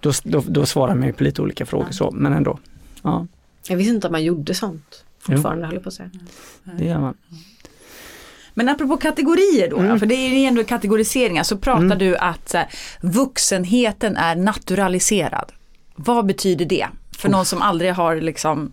[0.00, 2.58] Då, då, då svarar man ju på lite olika frågor så, men ändå.
[3.02, 3.26] Ja,
[3.68, 5.04] Jag visste inte att man gjorde sånt.
[5.18, 6.10] Fortfarande höll jag på att säga.
[6.78, 7.14] det gör man.
[8.54, 9.98] Men apropå kategorier då, Mm.
[9.98, 11.98] för det är ju ändå kategoriseringar, så pratar Mm.
[11.98, 12.68] du att så här,
[13.00, 15.52] vuxenheten är naturaliserad.
[15.96, 16.86] Vad betyder det?
[17.18, 18.72] För någon som aldrig har liksom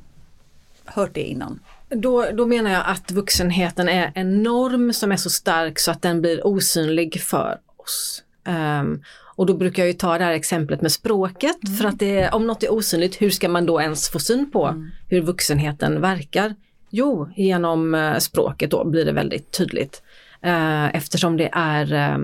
[0.85, 1.59] hört det innan.
[1.89, 6.01] Då, då menar jag att vuxenheten är en norm som är så stark så att
[6.01, 8.23] den blir osynlig för oss.
[8.45, 9.01] Ehm,
[9.35, 12.47] och då brukar jag ju ta det här exemplet med språket för att det, om
[12.47, 16.55] något är osynligt, hur ska man då ens få syn på hur vuxenheten verkar?
[16.89, 20.01] Jo, genom eh, språket då blir det väldigt tydligt.
[20.41, 22.17] Eh, eftersom det är eh,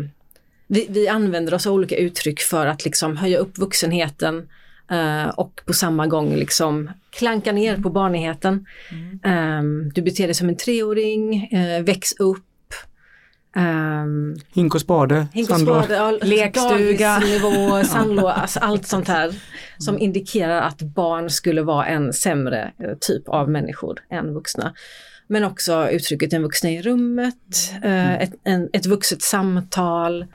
[0.67, 4.49] vi, vi använder oss av olika uttryck för att liksom höja upp vuxenheten
[4.91, 8.65] eh, och på samma gång liksom klanka ner på barnigheten.
[9.23, 12.45] Ehm, du beter dig som en treåring, eh, väx upp.
[13.55, 17.19] Um, Hink och spade, Hink och spade, ja, Lekstuga.
[17.19, 19.35] dagisnivå, sandlå, alltså allt sånt här
[19.77, 24.73] som indikerar att barn skulle vara en sämre eh, typ av människor än vuxna.
[25.27, 30.25] Men också uttrycket en vuxna i rummet, eh, ett, en, ett vuxet samtal.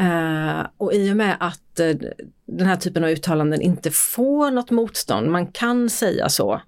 [0.00, 1.96] Eh, och i och med att eh,
[2.46, 6.60] den här typen av uttalanden inte får något motstånd, man kan säga så,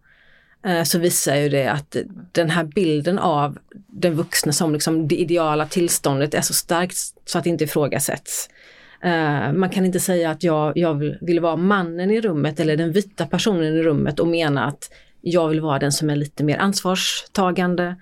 [0.67, 1.97] eh, så visar ju det att
[2.33, 7.39] den här bilden av den vuxna som liksom det ideala tillståndet är så starkt så
[7.39, 8.49] att det inte ifrågasätts.
[9.03, 12.77] Eh, man kan inte säga att jag, jag vill, vill vara mannen i rummet eller
[12.77, 16.45] den vita personen i rummet och mena att jag vill vara den som är lite
[16.45, 17.97] mer ansvarstagande.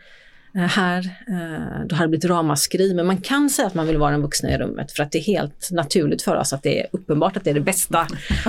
[0.55, 3.97] Eh, här, eh, då hade det blivit ramaskri, men man kan säga att man vill
[3.97, 6.81] vara den vuxna i rummet för att det är helt naturligt för oss att det
[6.81, 8.07] är uppenbart att det är det bästa.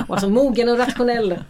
[0.08, 1.38] Och alltså mogen och rationell.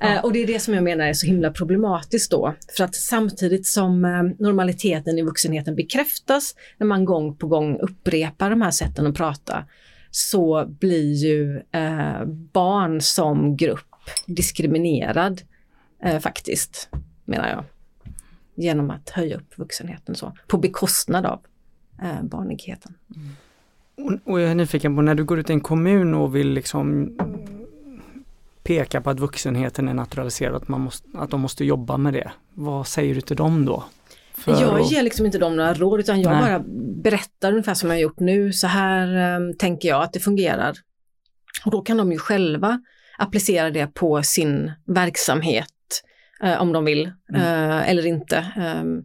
[0.00, 2.54] Eh, och det är det som jag menar är så himla problematiskt då.
[2.76, 4.00] För att samtidigt som
[4.38, 9.64] normaliteten i vuxenheten bekräftas när man gång på gång upprepar de här sätten att prata
[10.10, 11.62] så blir ju
[12.52, 13.94] barn som grupp
[14.26, 15.40] diskriminerad
[16.20, 16.88] faktiskt,
[17.24, 17.64] menar jag
[18.58, 21.40] genom att höja upp vuxenheten så, på bekostnad av
[22.02, 22.94] eh, barnigheten.
[23.16, 23.36] Mm.
[23.96, 26.50] Och, och jag är nyfiken på när du går ut i en kommun och vill
[26.50, 27.16] liksom
[28.62, 32.30] peka på att vuxenheten är naturaliserad, att, man måste, att de måste jobba med det.
[32.54, 33.84] Vad säger du till dem då?
[34.46, 36.40] jag ger liksom inte dem några råd utan jag Nej.
[36.42, 36.64] bara
[37.02, 38.52] berättar ungefär som jag har gjort nu.
[38.52, 40.76] Så här um, tänker jag att det fungerar.
[41.64, 42.80] Och då kan de ju själva
[43.18, 45.68] applicera det på sin verksamhet
[46.42, 47.42] eh, om de vill mm.
[47.42, 48.46] eh, eller inte.
[48.80, 49.04] Um,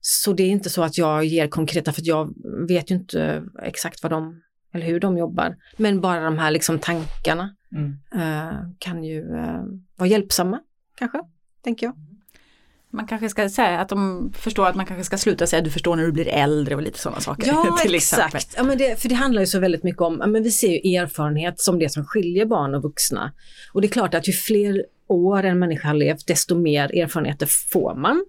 [0.00, 2.34] så det är inte så att jag ger konkreta, för jag
[2.68, 4.42] vet ju inte exakt vad de,
[4.74, 5.56] eller hur de jobbar.
[5.76, 7.96] Men bara de här liksom tankarna mm.
[8.14, 9.62] uh, kan ju uh,
[9.96, 10.60] vara hjälpsamma,
[10.98, 11.18] kanske,
[11.62, 11.94] tänker jag.
[12.90, 15.96] Man kanske ska säga att de förstår att man kanske ska sluta säga du förstår
[15.96, 17.46] när du blir äldre och lite sådana saker.
[17.46, 20.42] Ja till exakt, ja, men det, för det handlar ju så väldigt mycket om, men
[20.42, 23.32] vi ser ju erfarenhet som det som skiljer barn och vuxna.
[23.72, 27.46] Och det är klart att ju fler år en människa har levt, desto mer erfarenheter
[27.46, 28.24] får man.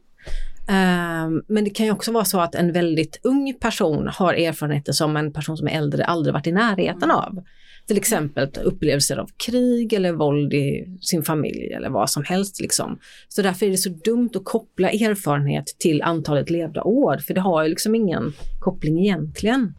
[0.70, 4.92] Ehm, men det kan ju också vara så att en väldigt ung person har erfarenheter
[4.92, 7.44] som en person som är äldre aldrig varit i närheten av.
[7.88, 12.62] Till exempel upplevelser av krig eller våld i sin familj eller vad som helst.
[12.62, 13.00] Liksom.
[13.28, 17.42] Så därför är det så dumt att koppla erfarenhet till antalet levda år, för det
[17.42, 19.74] har ju liksom ingen koppling egentligen.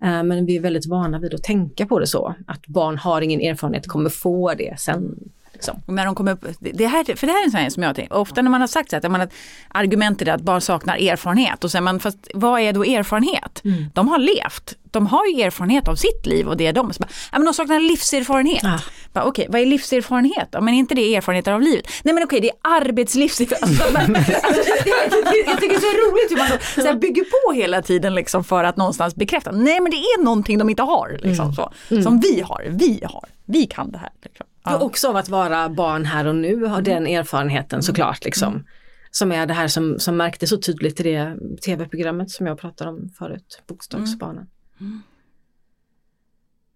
[0.00, 0.28] Mm.
[0.28, 3.40] Men vi är väldigt vana vid att tänka på det så, att barn har ingen
[3.40, 5.18] erfarenhet, kommer få det sen
[5.62, 5.94] Liksom.
[5.94, 7.96] När de kommer upp, det här, för det här är en sån här som jag
[7.96, 9.28] tänker, ofta när man har sagt så att man,
[9.68, 13.64] argumentet är att barn saknar erfarenhet och sen man, fast vad är då erfarenhet?
[13.64, 13.84] Mm.
[13.94, 16.92] De har levt, de har ju erfarenhet av sitt liv och det är de.
[16.92, 18.64] Så bara, ja, men de saknar livserfarenhet.
[18.64, 18.78] Ah.
[19.12, 20.48] Okej, okay, vad är livserfarenhet?
[20.50, 21.86] Ja, men är inte det erfarenheter av livet?
[22.02, 24.44] Nej men okej, okay, det är arbetslivserfarenhet.
[24.44, 24.60] Alltså,
[25.04, 27.82] alltså, jag tycker det är så roligt hur man så, så här, bygger på hela
[27.82, 29.50] tiden liksom för att någonstans bekräfta.
[29.50, 31.18] Nej men det är någonting de inte har.
[31.22, 31.54] Liksom, mm.
[31.54, 32.02] så, mm.
[32.02, 34.10] Som vi har, vi har, vi kan det här.
[34.22, 34.46] Liksom.
[34.64, 34.78] Ja.
[34.78, 37.82] Också av att vara barn här och nu, ha den erfarenheten mm.
[37.82, 38.24] såklart.
[38.24, 38.52] Liksom.
[38.52, 38.66] Mm.
[39.10, 42.90] Som är det här som, som märktes så tydligt i det tv-programmet som jag pratade
[42.90, 44.46] om förut, Bokstavsbarnen.
[44.80, 44.92] Mm.
[44.92, 45.02] mm.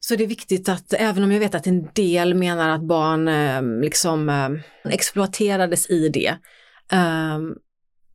[0.00, 3.28] Så det är viktigt att, även om jag vet att en del menar att barn
[3.28, 4.48] eh, liksom eh,
[4.92, 6.36] exploaterades i det,
[6.92, 7.38] eh,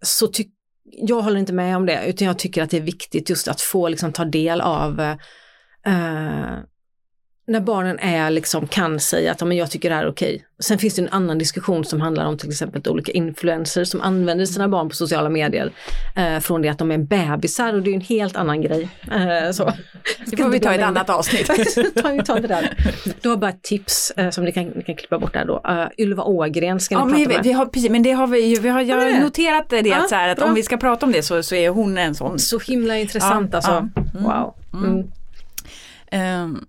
[0.02, 0.54] så tycker
[0.84, 3.62] jag håller inte med om det, utan jag tycker att det är viktigt just att
[3.62, 5.00] få liksom, ta del av
[5.86, 6.58] eh,
[7.48, 10.46] när barnen är liksom, kan säga att men jag tycker det här är okej.
[10.60, 14.46] Sen finns det en annan diskussion som handlar om till exempel olika influencers som använder
[14.46, 15.72] sina barn på sociala medier
[16.16, 18.90] eh, från det att de är bebisar och det är en helt annan grej.
[19.12, 19.74] Eh, så.
[20.26, 21.48] Det får vi ta i ett annat avsnitt.
[21.96, 22.78] ta, ta det där.
[23.22, 25.62] Du har bara ett tips eh, som ni kan, ni kan klippa bort där då.
[25.70, 27.44] Uh, Ylva Ågren ska ja, ni men prata med.
[27.46, 30.16] Vi har, men det har vi, vi har, jag har noterat det ja, att, så
[30.16, 32.40] här, att om vi ska prata om det så, så är hon en sån.
[32.40, 33.72] Så himla intressant ja, alltså.
[33.72, 34.02] Ja.
[34.20, 34.24] Mm.
[34.24, 34.56] Wow.
[34.74, 35.12] Mm.
[36.44, 36.66] Um,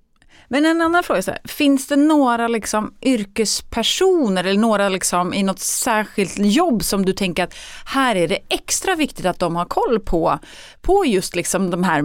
[0.53, 5.43] men en annan fråga, så här, finns det några liksom yrkespersoner eller några liksom i
[5.43, 9.65] något särskilt jobb som du tänker att här är det extra viktigt att de har
[9.65, 10.38] koll på,
[10.81, 12.05] på just liksom de här,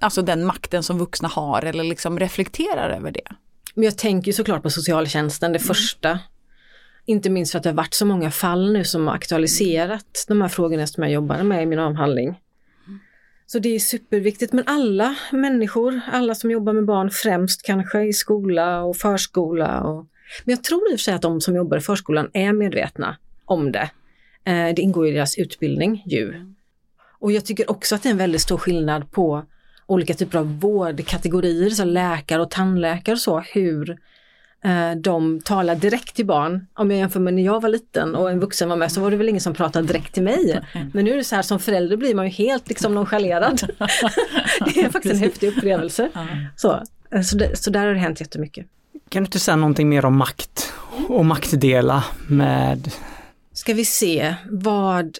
[0.00, 3.34] alltså den makten som vuxna har eller liksom reflekterar över det?
[3.74, 5.66] Men jag tänker såklart på socialtjänsten, det mm.
[5.66, 6.18] första.
[7.06, 10.42] Inte minst för att det har varit så många fall nu som har aktualiserat de
[10.42, 12.40] här frågorna som jag jobbade med i min avhandling.
[13.46, 18.12] Så det är superviktigt, men alla människor, alla som jobbar med barn främst kanske i
[18.12, 19.80] skola och förskola.
[19.80, 20.06] Och,
[20.44, 23.16] men jag tror i och för sig att de som jobbar i förskolan är medvetna
[23.44, 23.90] om det.
[24.44, 26.54] Eh, det ingår i deras utbildning ju.
[27.18, 29.44] Och jag tycker också att det är en väldigt stor skillnad på
[29.86, 33.98] olika typer av vårdkategorier, så läkare och tandläkare och så, hur Eh,
[34.96, 36.66] de talar direkt till barn.
[36.74, 39.10] Om jag jämför med när jag var liten och en vuxen var med så var
[39.10, 40.60] det väl ingen som pratade direkt till mig.
[40.92, 43.62] Men nu är det så här som förälder blir man ju helt liksom nonchalerad.
[44.74, 46.10] det är faktiskt en häftig upplevelse.
[46.56, 48.66] Så, eh, så, det, så där har det hänt jättemycket.
[49.08, 50.72] Kan du inte säga någonting mer om makt
[51.08, 52.90] och maktdela med
[53.52, 55.18] Ska vi se vad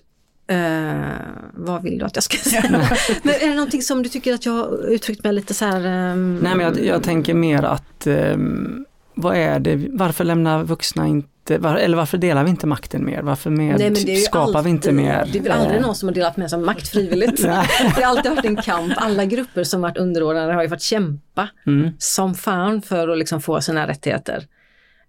[0.52, 1.04] Uh,
[1.52, 2.62] vad vill du att jag ska säga?
[3.22, 6.10] men är det någonting som du tycker att jag har uttryckt mig lite så här?
[6.12, 6.38] Um...
[6.38, 11.58] Nej men jag, jag, tänker mer att um, vad är det, varför lämnar vuxna inte,
[11.58, 13.22] var, eller varför delar vi inte makten mer?
[13.22, 15.28] Varför med, Nej, skapar alltid, vi inte mer?
[15.32, 17.42] Det är väl aldrig någon som har delat med sig av makt frivilligt.
[17.96, 18.92] det har alltid varit en kamp.
[18.96, 21.90] Alla grupper som varit underordnade har ju fått kämpa mm.
[21.98, 24.46] som fan för att liksom få sina rättigheter.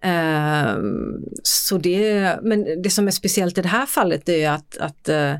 [0.05, 0.75] Uh,
[1.43, 5.35] så det, men det som är speciellt i det här fallet är att, att uh,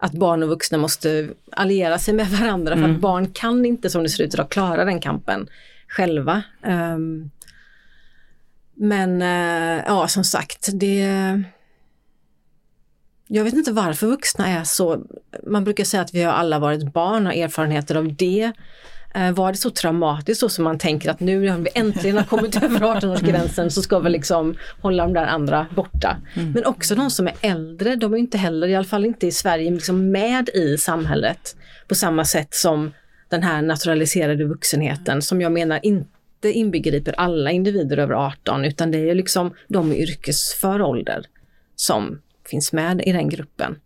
[0.00, 4.02] att barn och vuxna måste alliera sig med varandra för att barn kan inte som
[4.02, 5.48] det ser ut idag klara den kampen
[5.88, 6.42] själva.
[6.62, 7.30] Um,
[8.80, 11.06] men uh, ja, som sagt, det
[13.32, 15.04] jag vet inte varför vuxna är så,
[15.46, 18.52] man brukar säga att vi har alla varit barn och erfarenheter av det.
[19.14, 22.56] Eh, var det så traumatiskt så som man tänker att nu har vi äntligen kommit
[22.62, 26.16] över 18-årsgränsen så ska vi liksom hålla de där andra borta.
[26.34, 26.52] Mm.
[26.52, 29.32] Men också de som är äldre, de är inte heller, i alla fall inte i
[29.32, 31.56] Sverige, liksom med i samhället
[31.88, 32.92] på samma sätt som
[33.28, 36.10] den här naturaliserade vuxenheten som jag menar inte
[36.44, 41.26] inbegriper alla individer över 18 utan det är liksom de i yrkesför ålder
[41.76, 43.76] som finns med i den gruppen.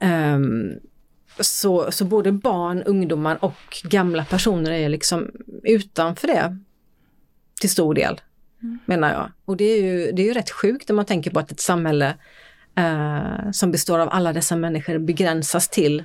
[0.00, 0.74] Um,
[1.40, 5.30] så, så både barn, ungdomar och gamla personer är liksom
[5.62, 6.58] utanför det
[7.60, 8.20] till stor del,
[8.62, 8.78] mm.
[8.84, 9.32] menar jag.
[9.44, 11.60] Och det är, ju, det är ju rätt sjukt när man tänker på att ett
[11.60, 12.14] samhälle
[12.78, 16.04] uh, som består av alla dessa människor begränsas till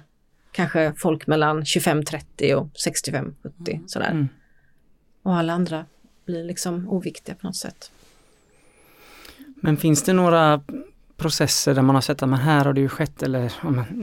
[0.52, 3.34] kanske folk mellan 25-30 och 65-70
[3.68, 3.88] mm.
[3.88, 4.12] sådär.
[4.12, 4.28] Mm.
[5.26, 5.86] Och alla andra
[6.26, 7.92] blir liksom oviktiga på något sätt.
[9.56, 10.62] Men finns det några
[11.18, 13.52] processer där man har sett att men här har det ju skett, eller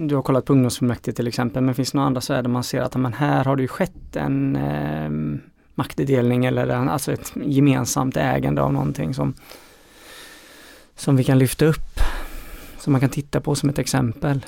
[0.08, 2.64] du har kollat på ungdomsfullmäktige till exempel, men finns det några andra så där man
[2.64, 5.40] ser att men här har det ju skett en eh,
[5.74, 9.35] maktdelning eller en, alltså ett gemensamt ägande av någonting som,
[10.96, 12.00] som vi kan lyfta upp,
[12.78, 14.46] som man kan titta på som ett exempel.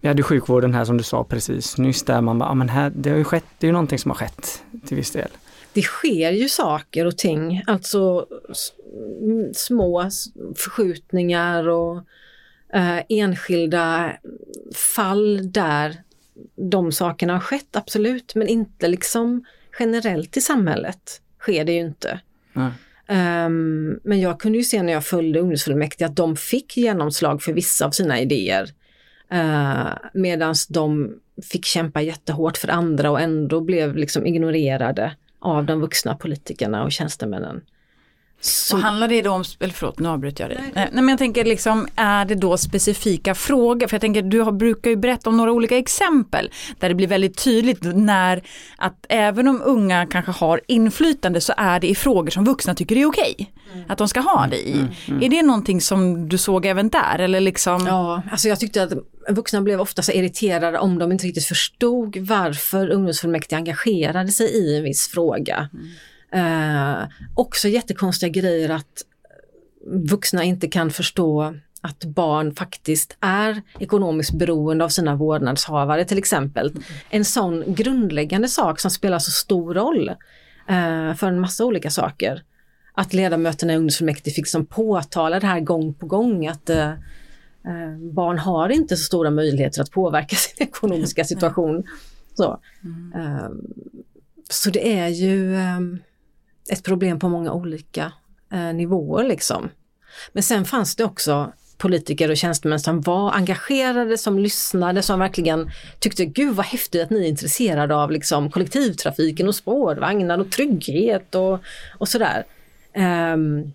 [0.00, 2.92] Vi hade sjukvården här som du sa precis nyss där man bara, ja men här,
[2.96, 5.30] det har ju skett, det är ju någonting som har skett till viss del
[5.72, 8.26] det sker ju saker och ting, alltså
[9.52, 10.10] små
[10.56, 11.96] förskjutningar och
[12.74, 14.12] eh, enskilda
[14.94, 16.02] fall där
[16.56, 19.44] de sakerna har skett, absolut, men inte liksom
[19.78, 22.20] generellt i samhället sker det ju inte.
[22.56, 22.72] Mm.
[23.10, 27.52] Um, men jag kunde ju se när jag följde ungdomsfullmäktige att de fick genomslag för
[27.52, 28.70] vissa av sina idéer.
[29.32, 31.14] Uh, eh, Medan de
[31.52, 36.92] fick kämpa jättehårt för andra och ändå blev liksom ignorerade av de vuxna politikerna och
[36.92, 37.60] tjänstemännen.
[38.40, 40.60] Så handlar det då om, eller förlåt nu avbryter jag dig.
[40.74, 40.88] Nej.
[40.92, 43.86] Nej men jag tänker liksom, är det då specifika frågor?
[43.86, 47.06] För jag tänker du har, brukar ju berätta om några olika exempel där det blir
[47.06, 48.42] väldigt tydligt när
[48.76, 52.96] att även om unga kanske har inflytande så är det i frågor som vuxna tycker
[52.96, 53.52] är okej.
[53.72, 53.84] Mm.
[53.88, 54.72] Att de ska ha det i.
[54.72, 55.22] Mm, mm.
[55.22, 57.86] Är det någonting som du såg även där eller liksom?
[57.86, 58.92] Ja, alltså jag tyckte att
[59.28, 64.76] vuxna blev ofta så irriterade om de inte riktigt förstod varför ungdomsfullmäktige engagerade sig i
[64.76, 65.68] en viss fråga.
[66.32, 69.04] Eh, också jättekonstiga grejer att
[69.86, 76.72] vuxna inte kan förstå att barn faktiskt är ekonomiskt beroende av sina vårdnadshavare till exempel.
[77.10, 80.08] En sån grundläggande sak som spelar så stor roll
[80.68, 82.42] eh, för en massa olika saker.
[82.94, 86.90] Att ledamöterna i ungdomsfullmäktige fick som påtala det här gång på gång att eh,
[87.64, 91.84] eh barn har inte så stora möjligheter att påverka sin ekonomiska situation.
[92.34, 93.12] Så, mm.
[93.14, 93.50] eh,
[94.50, 95.98] så det är ju ehm,
[96.68, 98.12] ett problem på många olika
[98.52, 99.70] eh, nivåer liksom.
[100.32, 105.70] Men sen fanns det också politiker och tjänstemän som var engagerade, som lyssnade, som verkligen
[105.98, 111.34] tyckte gud vad häftigt att ni är intresserade av liksom, kollektivtrafiken och spårvagnar och trygghet
[111.34, 111.58] och,
[111.98, 112.44] och sådär.
[112.94, 113.72] Um,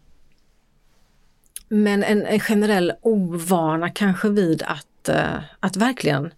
[1.67, 6.31] men en, en, generell ovana kanske vid att, uh, att verkligen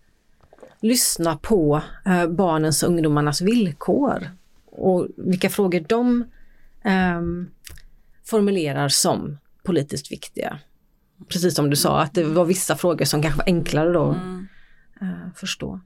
[0.82, 4.30] lyssna på uh, barnens och ungdomarnas villkor
[4.72, 6.24] och vilka frågor de
[6.88, 7.52] um,
[8.26, 10.60] formulerar som politiskt viktiga.
[11.28, 14.48] Precis som du sa, att det var vissa frågor som kanske var enklare då mm.
[15.02, 15.80] uh, förstå.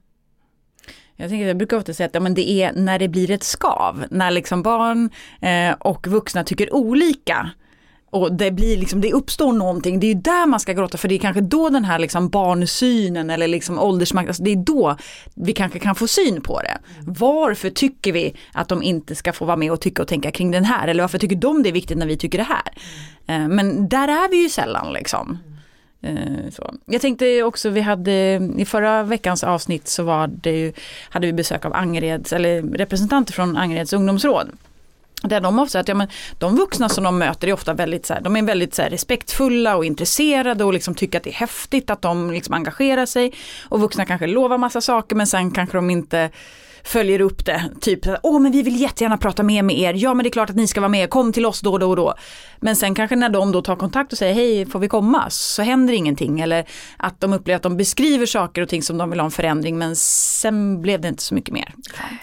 [1.16, 3.42] Jag, tänker, jag brukar ofta säga att ja, men det är när det blir ett
[3.42, 5.10] skav, när liksom barn
[5.40, 7.50] eh, och vuxna tycker olika
[8.12, 11.08] och det blir liksom, det uppstår någonting, det är ju där man ska gråta för
[11.08, 14.96] det är kanske då den här liksom barnsynen eller liksom åldersmakt, alltså det är då
[15.34, 16.78] vi kanske kan få syn på det.
[17.06, 20.50] Varför tycker vi att de inte ska få vara med och tycka och tänka kring
[20.50, 22.72] den här eller varför tycker de det är viktigt när vi tycker det här?
[23.26, 25.38] Eh, men där är vi ju sällan liksom.
[26.02, 26.74] Eh, så.
[26.86, 30.72] Jag tänkte också, vi hade i förra veckans avsnitt så var det ju,
[31.10, 34.50] hade vi besök av Angereds, eller representanter från Angereds ungdomsråd.
[35.22, 36.08] Där de ofta att ja, men
[36.38, 38.90] de vuxna som de möter är ofta väldigt, så här, de är väldigt så här,
[38.90, 43.32] respektfulla och intresserade och liksom tycker att det är häftigt att de liksom engagerar sig.
[43.68, 46.30] Och vuxna kanske lovar massa saker men sen kanske de inte
[46.84, 47.70] följer upp det.
[47.80, 50.50] Typ, åh men vi vill jättegärna prata mer med er, ja men det är klart
[50.50, 52.14] att ni ska vara med, kom till oss då och då och då.
[52.60, 55.30] Men sen kanske när de då tar kontakt och säger hej, får vi komma?
[55.30, 56.40] Så händer ingenting.
[56.40, 56.64] Eller
[56.96, 59.78] att de upplever att de beskriver saker och ting som de vill ha en förändring
[59.78, 61.74] men sen blev det inte så mycket mer.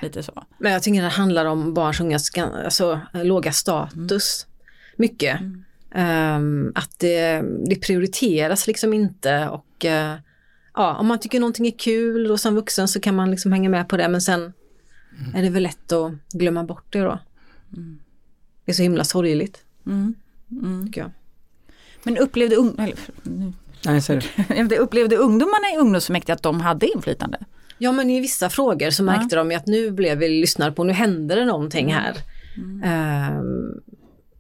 [0.01, 0.43] Lite så.
[0.57, 4.45] Men jag tycker det handlar om barns ungas alltså, låga status.
[4.45, 4.55] Mm.
[4.95, 5.39] Mycket.
[5.39, 5.65] Mm.
[5.95, 10.15] Um, att det, det, prioriteras liksom inte och uh,
[10.83, 13.69] ja, om man tycker någonting är kul och som vuxen så kan man liksom hänga
[13.69, 14.53] med på det men sen
[15.35, 17.19] är det väl lätt att glömma bort det då.
[18.65, 19.63] Det är så himla sorgligt.
[19.85, 20.13] Mm.
[20.51, 20.85] Mm.
[20.85, 21.11] Tycker jag.
[22.03, 23.53] Men upplevde, ung, eller, nu-
[23.85, 24.01] Nej,
[24.67, 24.75] du.
[24.77, 27.37] upplevde ungdomarna i ungdomsfullmäktige att de hade inflytande?
[27.77, 30.83] Ja men i vissa frågor så märkte de ju att nu blev vi lyssnade på,
[30.83, 32.15] nu hände det någonting här.
[32.83, 33.81] Ehm,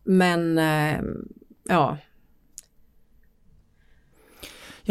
[0.03, 1.05] men ehm,
[1.69, 1.97] ja,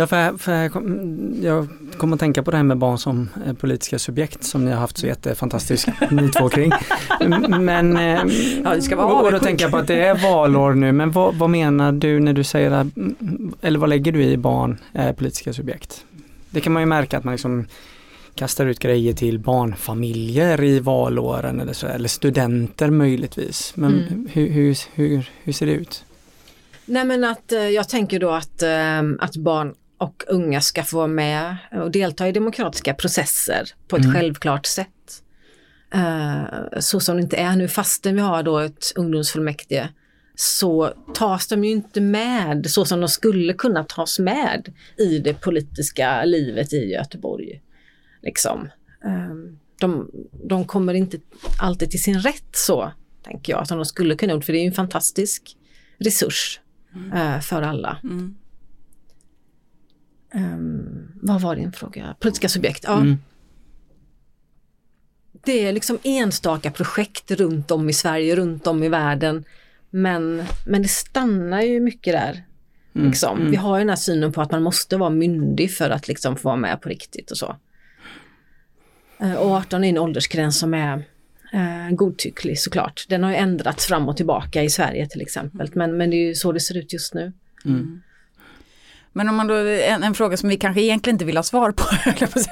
[0.01, 3.29] Ja, för, för jag, kom, jag kommer att tänka på det här med barn som
[3.47, 6.73] eh, politiska subjekt som ni har haft så jättefantastiskt ni två kring.
[7.61, 8.21] Men, eh,
[8.65, 10.93] Ja, det ska vara och, och då tänker jag på att det är valår nu,
[10.93, 12.87] men vad, vad menar du när du säger, att-
[13.63, 16.05] eller vad lägger du i barn eh, politiska subjekt?
[16.51, 17.67] Det kan man ju märka att man liksom
[18.35, 23.73] kastar ut grejer till barnfamiljer i valåren eller så, eller studenter möjligtvis.
[23.77, 24.29] Men Mm.
[24.33, 26.05] hur, hur, hur, hur ser det ut?
[26.85, 28.63] Nej men att jag tänker då att,
[29.21, 34.05] att barn och unga ska få vara med och delta i demokratiska processer på ett
[34.05, 34.15] Mm.
[34.17, 35.23] självklart sätt.
[35.95, 36.45] Eh,
[36.81, 39.89] så som det inte är nu fastän vi har då ett ungdomsfullmäktige
[40.35, 45.35] så tas de ju inte med så som de skulle kunna tas med i det
[45.35, 47.63] politiska livet i Göteborg.
[48.23, 48.69] Liksom.
[49.05, 49.35] Eh,
[49.81, 50.11] de,
[50.49, 51.19] de kommer inte
[51.61, 52.93] alltid till sin rätt så,
[53.23, 55.57] tänker jag, som de skulle kunna för det är ju en fantastisk
[55.99, 56.61] resurs
[57.15, 57.99] eh, för alla.
[58.05, 58.35] Mm.
[60.35, 62.17] Um, vad var din fråga?
[62.21, 62.85] Politiska subjekt?
[62.87, 63.01] Ja.
[63.01, 63.19] Mm.
[65.45, 69.45] Det är liksom enstaka projekt runt om i Sverige, runt om i världen.
[69.91, 72.45] Men, men det stannar ju mycket där.
[72.95, 73.09] Mm.
[73.09, 73.39] Liksom.
[73.39, 73.51] Mm.
[73.51, 76.37] Vi har ju den här synen på att man måste vara myndig för att liksom
[76.37, 77.57] få vara med på riktigt och så.
[79.21, 81.05] Eh, Och 18 är en åldersgräns som är
[81.53, 83.07] eh, godtycklig såklart.
[83.09, 85.71] Den har ju ändrats fram och tillbaka i Sverige till exempel.
[85.75, 87.33] Men, men det är ju så det ser ut just nu.
[87.65, 88.03] Mm.
[89.13, 91.73] Men om man då, en, en fråga som vi kanske egentligen inte vill ha svar
[91.73, 91.85] på,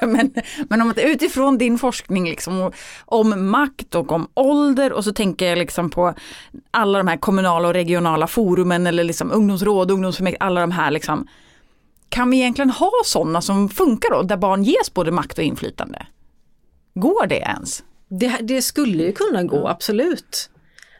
[0.07, 0.33] men,
[0.69, 2.71] men om att utifrån din forskning liksom,
[3.05, 6.13] om makt och om ålder och så tänker jag liksom på
[6.71, 11.27] alla de här kommunala och regionala forumen eller liksom ungdomsråd, ungdomsfullmäktige, alla de här liksom.
[12.09, 16.07] Kan vi egentligen ha sådana som funkar då, där barn ges både makt och inflytande?
[16.95, 17.83] Går det ens?
[18.09, 20.49] Det, det skulle ju kunna gå, absolut.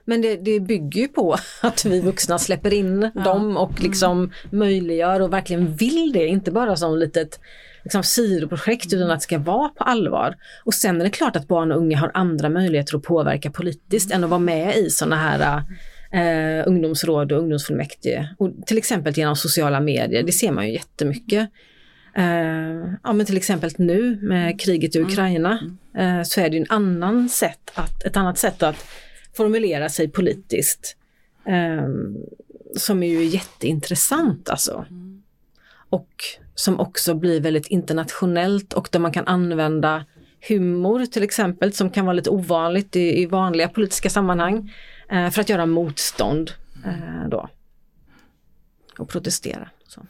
[0.08, 5.20] Men det, det bygger ju på att vi vuxna släpper in dem och liksom möjliggör
[5.20, 7.40] och verkligen vill det, inte bara som litet
[7.84, 10.36] liksom, sidoprojekt utan att det ska vara på allvar.
[10.64, 14.12] Och sen är det klart att barn och unga har andra möjligheter att påverka politiskt
[14.12, 15.64] än att vara med i sådana här
[16.12, 18.28] eh, ungdomsråd och ungdomsfullmäktige.
[18.38, 21.50] Och till exempel genom sociala medier, det ser man ju jättemycket.
[22.18, 25.60] Eh, ja men till exempel nu med kriget i Ukraina
[25.98, 28.86] eh, så är det en annan sätt att, ett annat sätt att
[29.38, 30.98] formulera sig politiskt.
[31.46, 31.88] Eh,
[32.76, 34.86] som är ju jätteintressant alltså.
[35.90, 36.24] Och
[36.56, 40.06] som också blir väldigt internationellt och där man kan använda
[40.48, 44.74] humor till exempel som kan vara lite ovanligt i, i vanliga politiska sammanhang
[45.10, 46.52] eh, för att göra motstånd
[46.86, 47.50] eh, då.
[48.98, 49.70] Och protestera.
[49.88, 50.02] Så.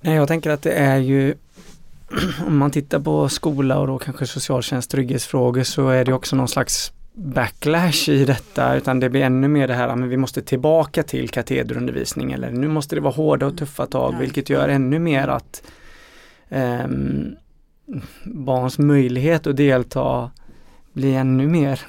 [0.00, 1.34] Nej, jag tänker att det är ju
[2.46, 6.48] om man tittar på skola och då kanske socialtjänst, trygghetsfrågor så är det också någon
[6.48, 11.02] slags backlash i detta utan det blir ännu mer det här men vi måste tillbaka
[11.02, 14.18] till katederundervisning eller nu måste det vara hårda och tuffa tag Ja.
[14.18, 15.62] vilket gör ännu mer att
[16.48, 17.36] ehm,
[18.24, 20.30] barns möjlighet att delta
[20.92, 21.80] blir ännu mer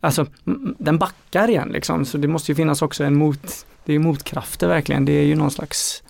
[0.00, 0.26] Alltså
[0.78, 4.68] den backar igen liksom så det måste ju finnas också en mot Det är motkrafter
[4.68, 6.02] verkligen, det är ju någon slags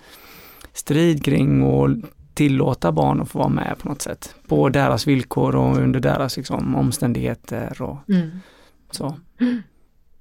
[0.73, 1.89] strid kring och
[2.33, 4.35] tillåta barn att få vara med på något sätt.
[4.47, 7.97] På deras villkor och under deras liksom, omständigheter och
[8.91, 9.15] så.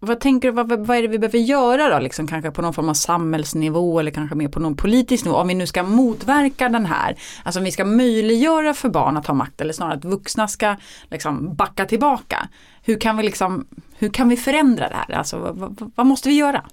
[0.01, 2.75] Vad tänker du, vad, vad är det vi behöver göra då, liksom, kanske på någon
[2.75, 6.69] form av samhällsnivå eller kanske mer på någon politisk nivå, om vi nu ska motverka
[6.69, 10.05] den här, alltså om vi ska möjliggöra för barn att ha makt eller snarare att
[10.05, 10.77] vuxna ska
[11.11, 12.49] liksom backa tillbaka.
[12.83, 13.67] Hur kan vi liksom,
[13.99, 15.19] hur kan vi förändra det här?
[15.19, 16.65] Alltså vad, vad, vad måste vi göra?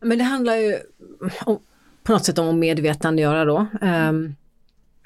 [0.00, 0.76] Men det handlar ju
[1.44, 1.58] om,
[2.02, 3.66] på något sätt om att medvetandegöra då.
[3.80, 4.34] Um,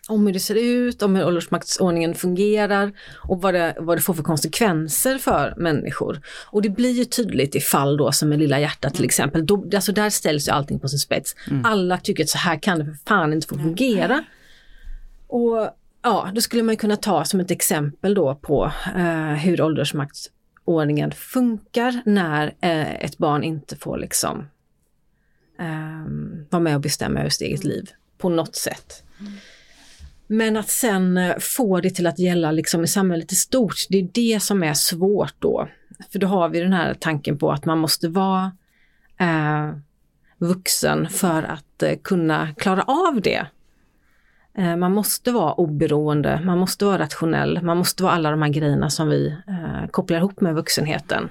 [0.08, 2.92] om hur det ser ut, om hur åldersmaktsordningen fungerar
[3.28, 6.20] och vad det, vad det får för konsekvenser för människor.
[6.46, 9.46] Och det blir ju tydligt i fall då som med Lilla hjärtat till exempel.
[9.46, 11.36] Då, alltså där ställs ju allting på sin spets.
[11.64, 14.24] Alla tycker att så här kan det för fan inte få fungera.
[15.26, 15.70] Och
[16.02, 22.02] ja, då skulle man kunna ta som ett exempel då på eh, hur åldersmaktsordningen funkar
[22.04, 24.48] när eh, ett barn inte får liksom
[25.58, 29.02] um, vara med och bestämma över sitt eget liv på något sätt.
[30.32, 33.98] Men att sen eh, få det till att gälla liksom i samhället i stort, det
[33.98, 35.68] är det som är svårt då.
[36.12, 38.52] För då har vi den här tanken på att man måste vara
[39.20, 39.70] eh,
[40.38, 43.46] vuxen för att eh, kunna klara av det.
[44.58, 48.50] Eh, man måste vara oberoende, man måste vara rationell, man måste vara alla de här
[48.50, 51.28] grejerna som vi eh, kopplar ihop med vuxenheten.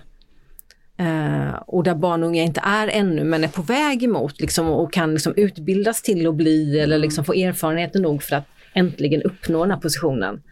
[0.97, 4.67] Eh, och där barn och unga inte är ännu men är på väg emot liksom,
[4.67, 9.23] och kan liksom, utbildas till att bli eller liksom, få erfarenheter nog för att äntligen
[9.23, 10.43] uppnå den här positionen.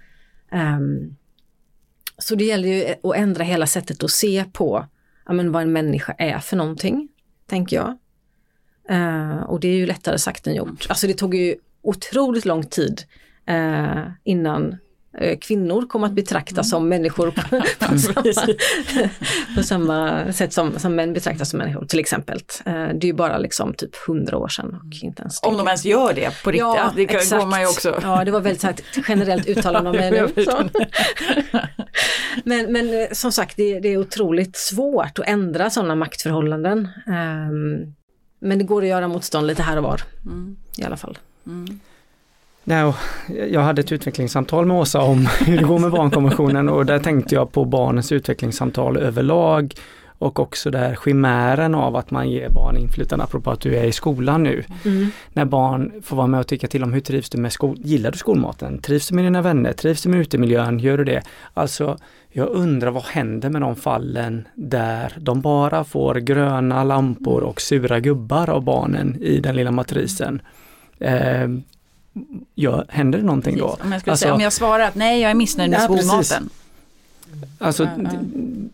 [0.51, 1.15] Um,
[2.17, 4.87] så det gäller ju att ändra hela sättet att se på
[5.25, 7.09] ja, men vad en människa är för någonting,
[7.47, 7.97] tänker jag.
[8.91, 10.85] Uh, och det är ju lättare sagt än gjort.
[10.89, 13.01] Alltså det tog ju otroligt lång tid
[13.49, 14.77] uh, innan
[15.41, 17.41] kvinnor kom att betraktas som människor på,
[17.87, 18.53] på, samma,
[19.55, 22.39] på samma sätt som, som män betraktas som människor till exempel.
[22.65, 25.85] det är ju bara liksom typ hundra år sedan och inte ens Om de ens
[25.85, 27.41] gör det på riktigt, ja, det exakt.
[27.41, 27.99] går man ju också.
[28.03, 30.27] Ja, det var väldigt sagt, generellt uttalande av mig nu.
[32.43, 36.89] Men, men som sagt, det, det, är otroligt svårt att ändra sådana maktförhållanden.
[37.07, 37.95] Um,
[38.39, 40.57] men det går att göra motstånd lite här och var mm.
[40.77, 41.17] i alla fall.
[41.47, 41.79] Mm.
[42.63, 42.93] Nej,
[43.51, 47.35] jag hade ett utvecklingssamtal med Åsa om hur det går med barnkonventionen och där tänkte
[47.35, 49.73] jag på barnens utvecklingssamtal överlag
[50.19, 53.91] och också där chimären av att man ger barn inflytande, apropå att du är i
[53.91, 54.63] skolan nu.
[54.85, 55.07] Mm.
[55.33, 58.11] När barn får vara med och tycka till om hur trivs du med skolan, gillar
[58.11, 58.79] du skolmaten?
[58.79, 59.73] Trivs du med dina vänner?
[59.73, 60.79] Trivs du med utemiljön?
[60.79, 61.21] Gör du det?
[61.53, 61.97] Alltså,
[62.31, 67.99] jag undrar vad händer med de fallen där de bara får gröna lampor och sura
[67.99, 70.41] gubbar av barnen i den lilla matrisen.
[70.99, 71.47] Eh,
[72.55, 73.77] ja, händer det någonting precis.
[73.77, 73.83] då?
[73.83, 76.49] Om jag, alltså, säga, om jag svarar att nej, jag är missnöjd med skolmaten.
[77.59, 78.69] Alltså, mm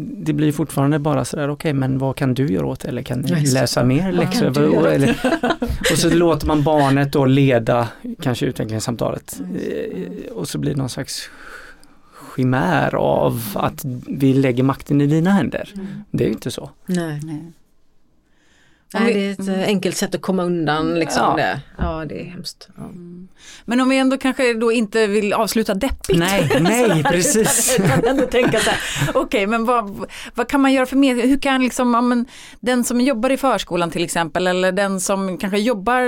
[0.00, 3.22] det blir fortfarande bara sådär, okej okay, men vad kan du göra åt eller kan
[3.22, 4.76] du läsa mer läxor?
[4.76, 5.16] Och, eller,
[5.92, 7.88] och så låter man barnet då leda
[8.20, 10.12] kanske utvecklingssamtalet mm.
[10.32, 11.30] och så blir det någon slags
[12.12, 15.72] skimär av att vi lägger makten i dina händer.
[15.74, 15.86] Mm.
[16.10, 16.70] Det är ju inte så.
[16.86, 17.20] Nej.
[18.94, 19.02] Nej.
[19.02, 19.60] Nej, det är ett mm.
[19.60, 21.36] enkelt sätt att komma undan liksom ja.
[21.36, 21.60] det.
[21.78, 22.68] Ja, det är hemskt.
[22.76, 22.84] Ja.
[22.84, 23.28] Mm.
[23.64, 26.18] Men om vi ändå kanske då inte vill avsluta deppigt.
[26.18, 27.78] Nej, nej precis.
[29.08, 31.14] Okej, okay, men vad, vad kan man göra för mer?
[31.14, 32.26] Hur kan liksom, ja, men,
[32.60, 36.02] den som jobbar i förskolan till exempel eller den som kanske jobbar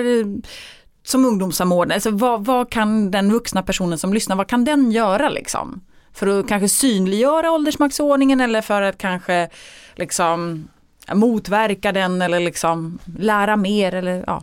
[1.07, 5.29] som ungdomssamordnare, alltså, vad, vad kan den vuxna personen som lyssnar, vad kan den göra
[5.29, 5.81] liksom?
[6.13, 9.49] För att kanske synliggöra åldersmaktsordningen eller för att kanske
[9.97, 10.69] liksom
[11.15, 14.43] motverka den eller liksom lära mer eller ja.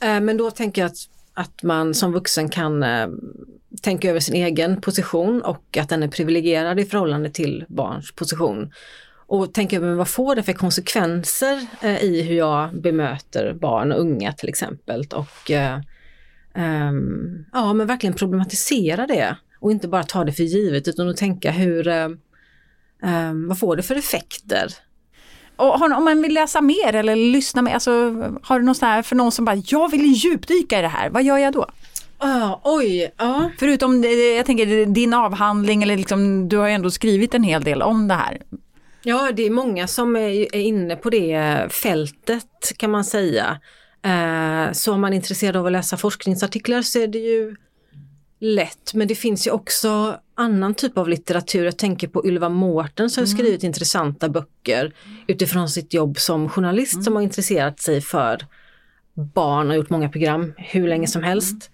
[0.00, 3.08] Eh, men då tänker jag att, att man som vuxen kan eh,
[3.82, 8.72] tänka över sin egen position och att den är privilegierad i förhållande till barns position.
[9.26, 14.00] Och tänka över vad får det för konsekvenser eh, i hur jag bemöter barn och
[14.00, 15.06] unga till exempel.
[15.14, 15.80] Och eh,
[16.54, 21.16] ehm, ja, men verkligen problematisera det och inte bara ta det för givet utan att
[21.16, 24.66] tänka hur, um, vad får det för effekter?
[25.62, 27.90] Och om man vill läsa mer eller lyssna mer, alltså,
[28.42, 31.10] har du något sånt här för någon som bara, jag vill djupdyka i det här,
[31.10, 31.66] vad gör jag då?
[32.24, 33.46] Uh, oj, uh.
[33.58, 34.04] Förutom,
[34.36, 38.08] jag tänker din avhandling eller liksom, du har ju ändå skrivit en hel del om
[38.08, 38.42] det här.
[39.02, 43.60] Ja, det är många som är, inne på det fältet kan man säga.
[44.06, 47.56] Uh, så om man är intresserad av att läsa forskningsartiklar så är det ju
[48.42, 48.94] lätt.
[48.94, 51.64] Men det finns ju också annan typ av litteratur.
[51.64, 53.38] Jag tänker på Ylva Mårten som har mm.
[53.38, 54.92] skrivit intressanta böcker
[55.26, 57.04] utifrån sitt jobb som journalist mm.
[57.04, 58.46] som har intresserat sig för
[59.34, 61.70] barn och gjort många program hur länge som helst.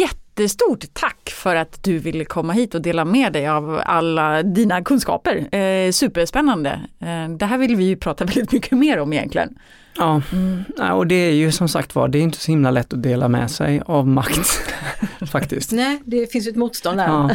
[0.00, 4.82] Jättestort tack för att du ville komma hit och dela med dig av alla dina
[4.82, 5.54] kunskaper.
[5.54, 6.80] Eh, superspännande.
[7.00, 9.58] Eh, det här vill vi ju prata väldigt mycket mer om egentligen.
[9.98, 10.64] Ja, mm.
[10.92, 13.28] och det är ju som sagt var, det är inte så himla lätt att dela
[13.28, 14.60] med sig av makt
[15.30, 15.72] faktiskt.
[15.72, 17.06] Nej, det finns ett motstånd där.
[17.06, 17.30] Ja.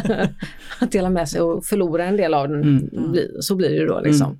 [0.78, 3.16] att dela med sig och förlora en del av den, mm.
[3.40, 4.38] så blir det då liksom.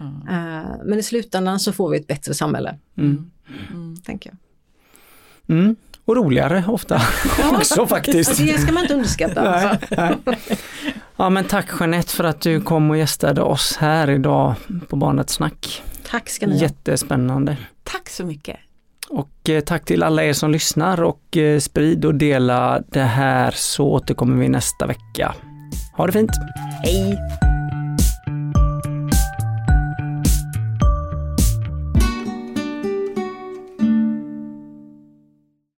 [0.00, 0.12] Mm.
[0.12, 2.74] Uh, men i slutändan så får vi ett bättre samhälle.
[2.96, 3.30] Mm.
[3.70, 3.96] Mm.
[3.96, 4.38] Tänker jag.
[5.58, 5.76] Mm.
[6.04, 7.02] Och roligare ofta
[7.52, 8.38] också faktiskt.
[8.38, 9.50] Det ska man inte underskatta.
[9.50, 9.78] nej,
[10.24, 10.38] nej.
[11.20, 14.54] Ja men tack Jeanette för att du kom och gästade oss här idag
[14.88, 15.82] på Barnets snack.
[16.10, 16.62] Tack ska ni ha.
[16.62, 17.56] Jättespännande.
[17.84, 18.56] Tack så mycket.
[19.08, 23.50] Och eh, tack till alla er som lyssnar och eh, sprid och dela det här
[23.50, 25.34] så återkommer vi nästa vecka.
[25.96, 26.30] Ha det fint!
[26.84, 27.18] Hej!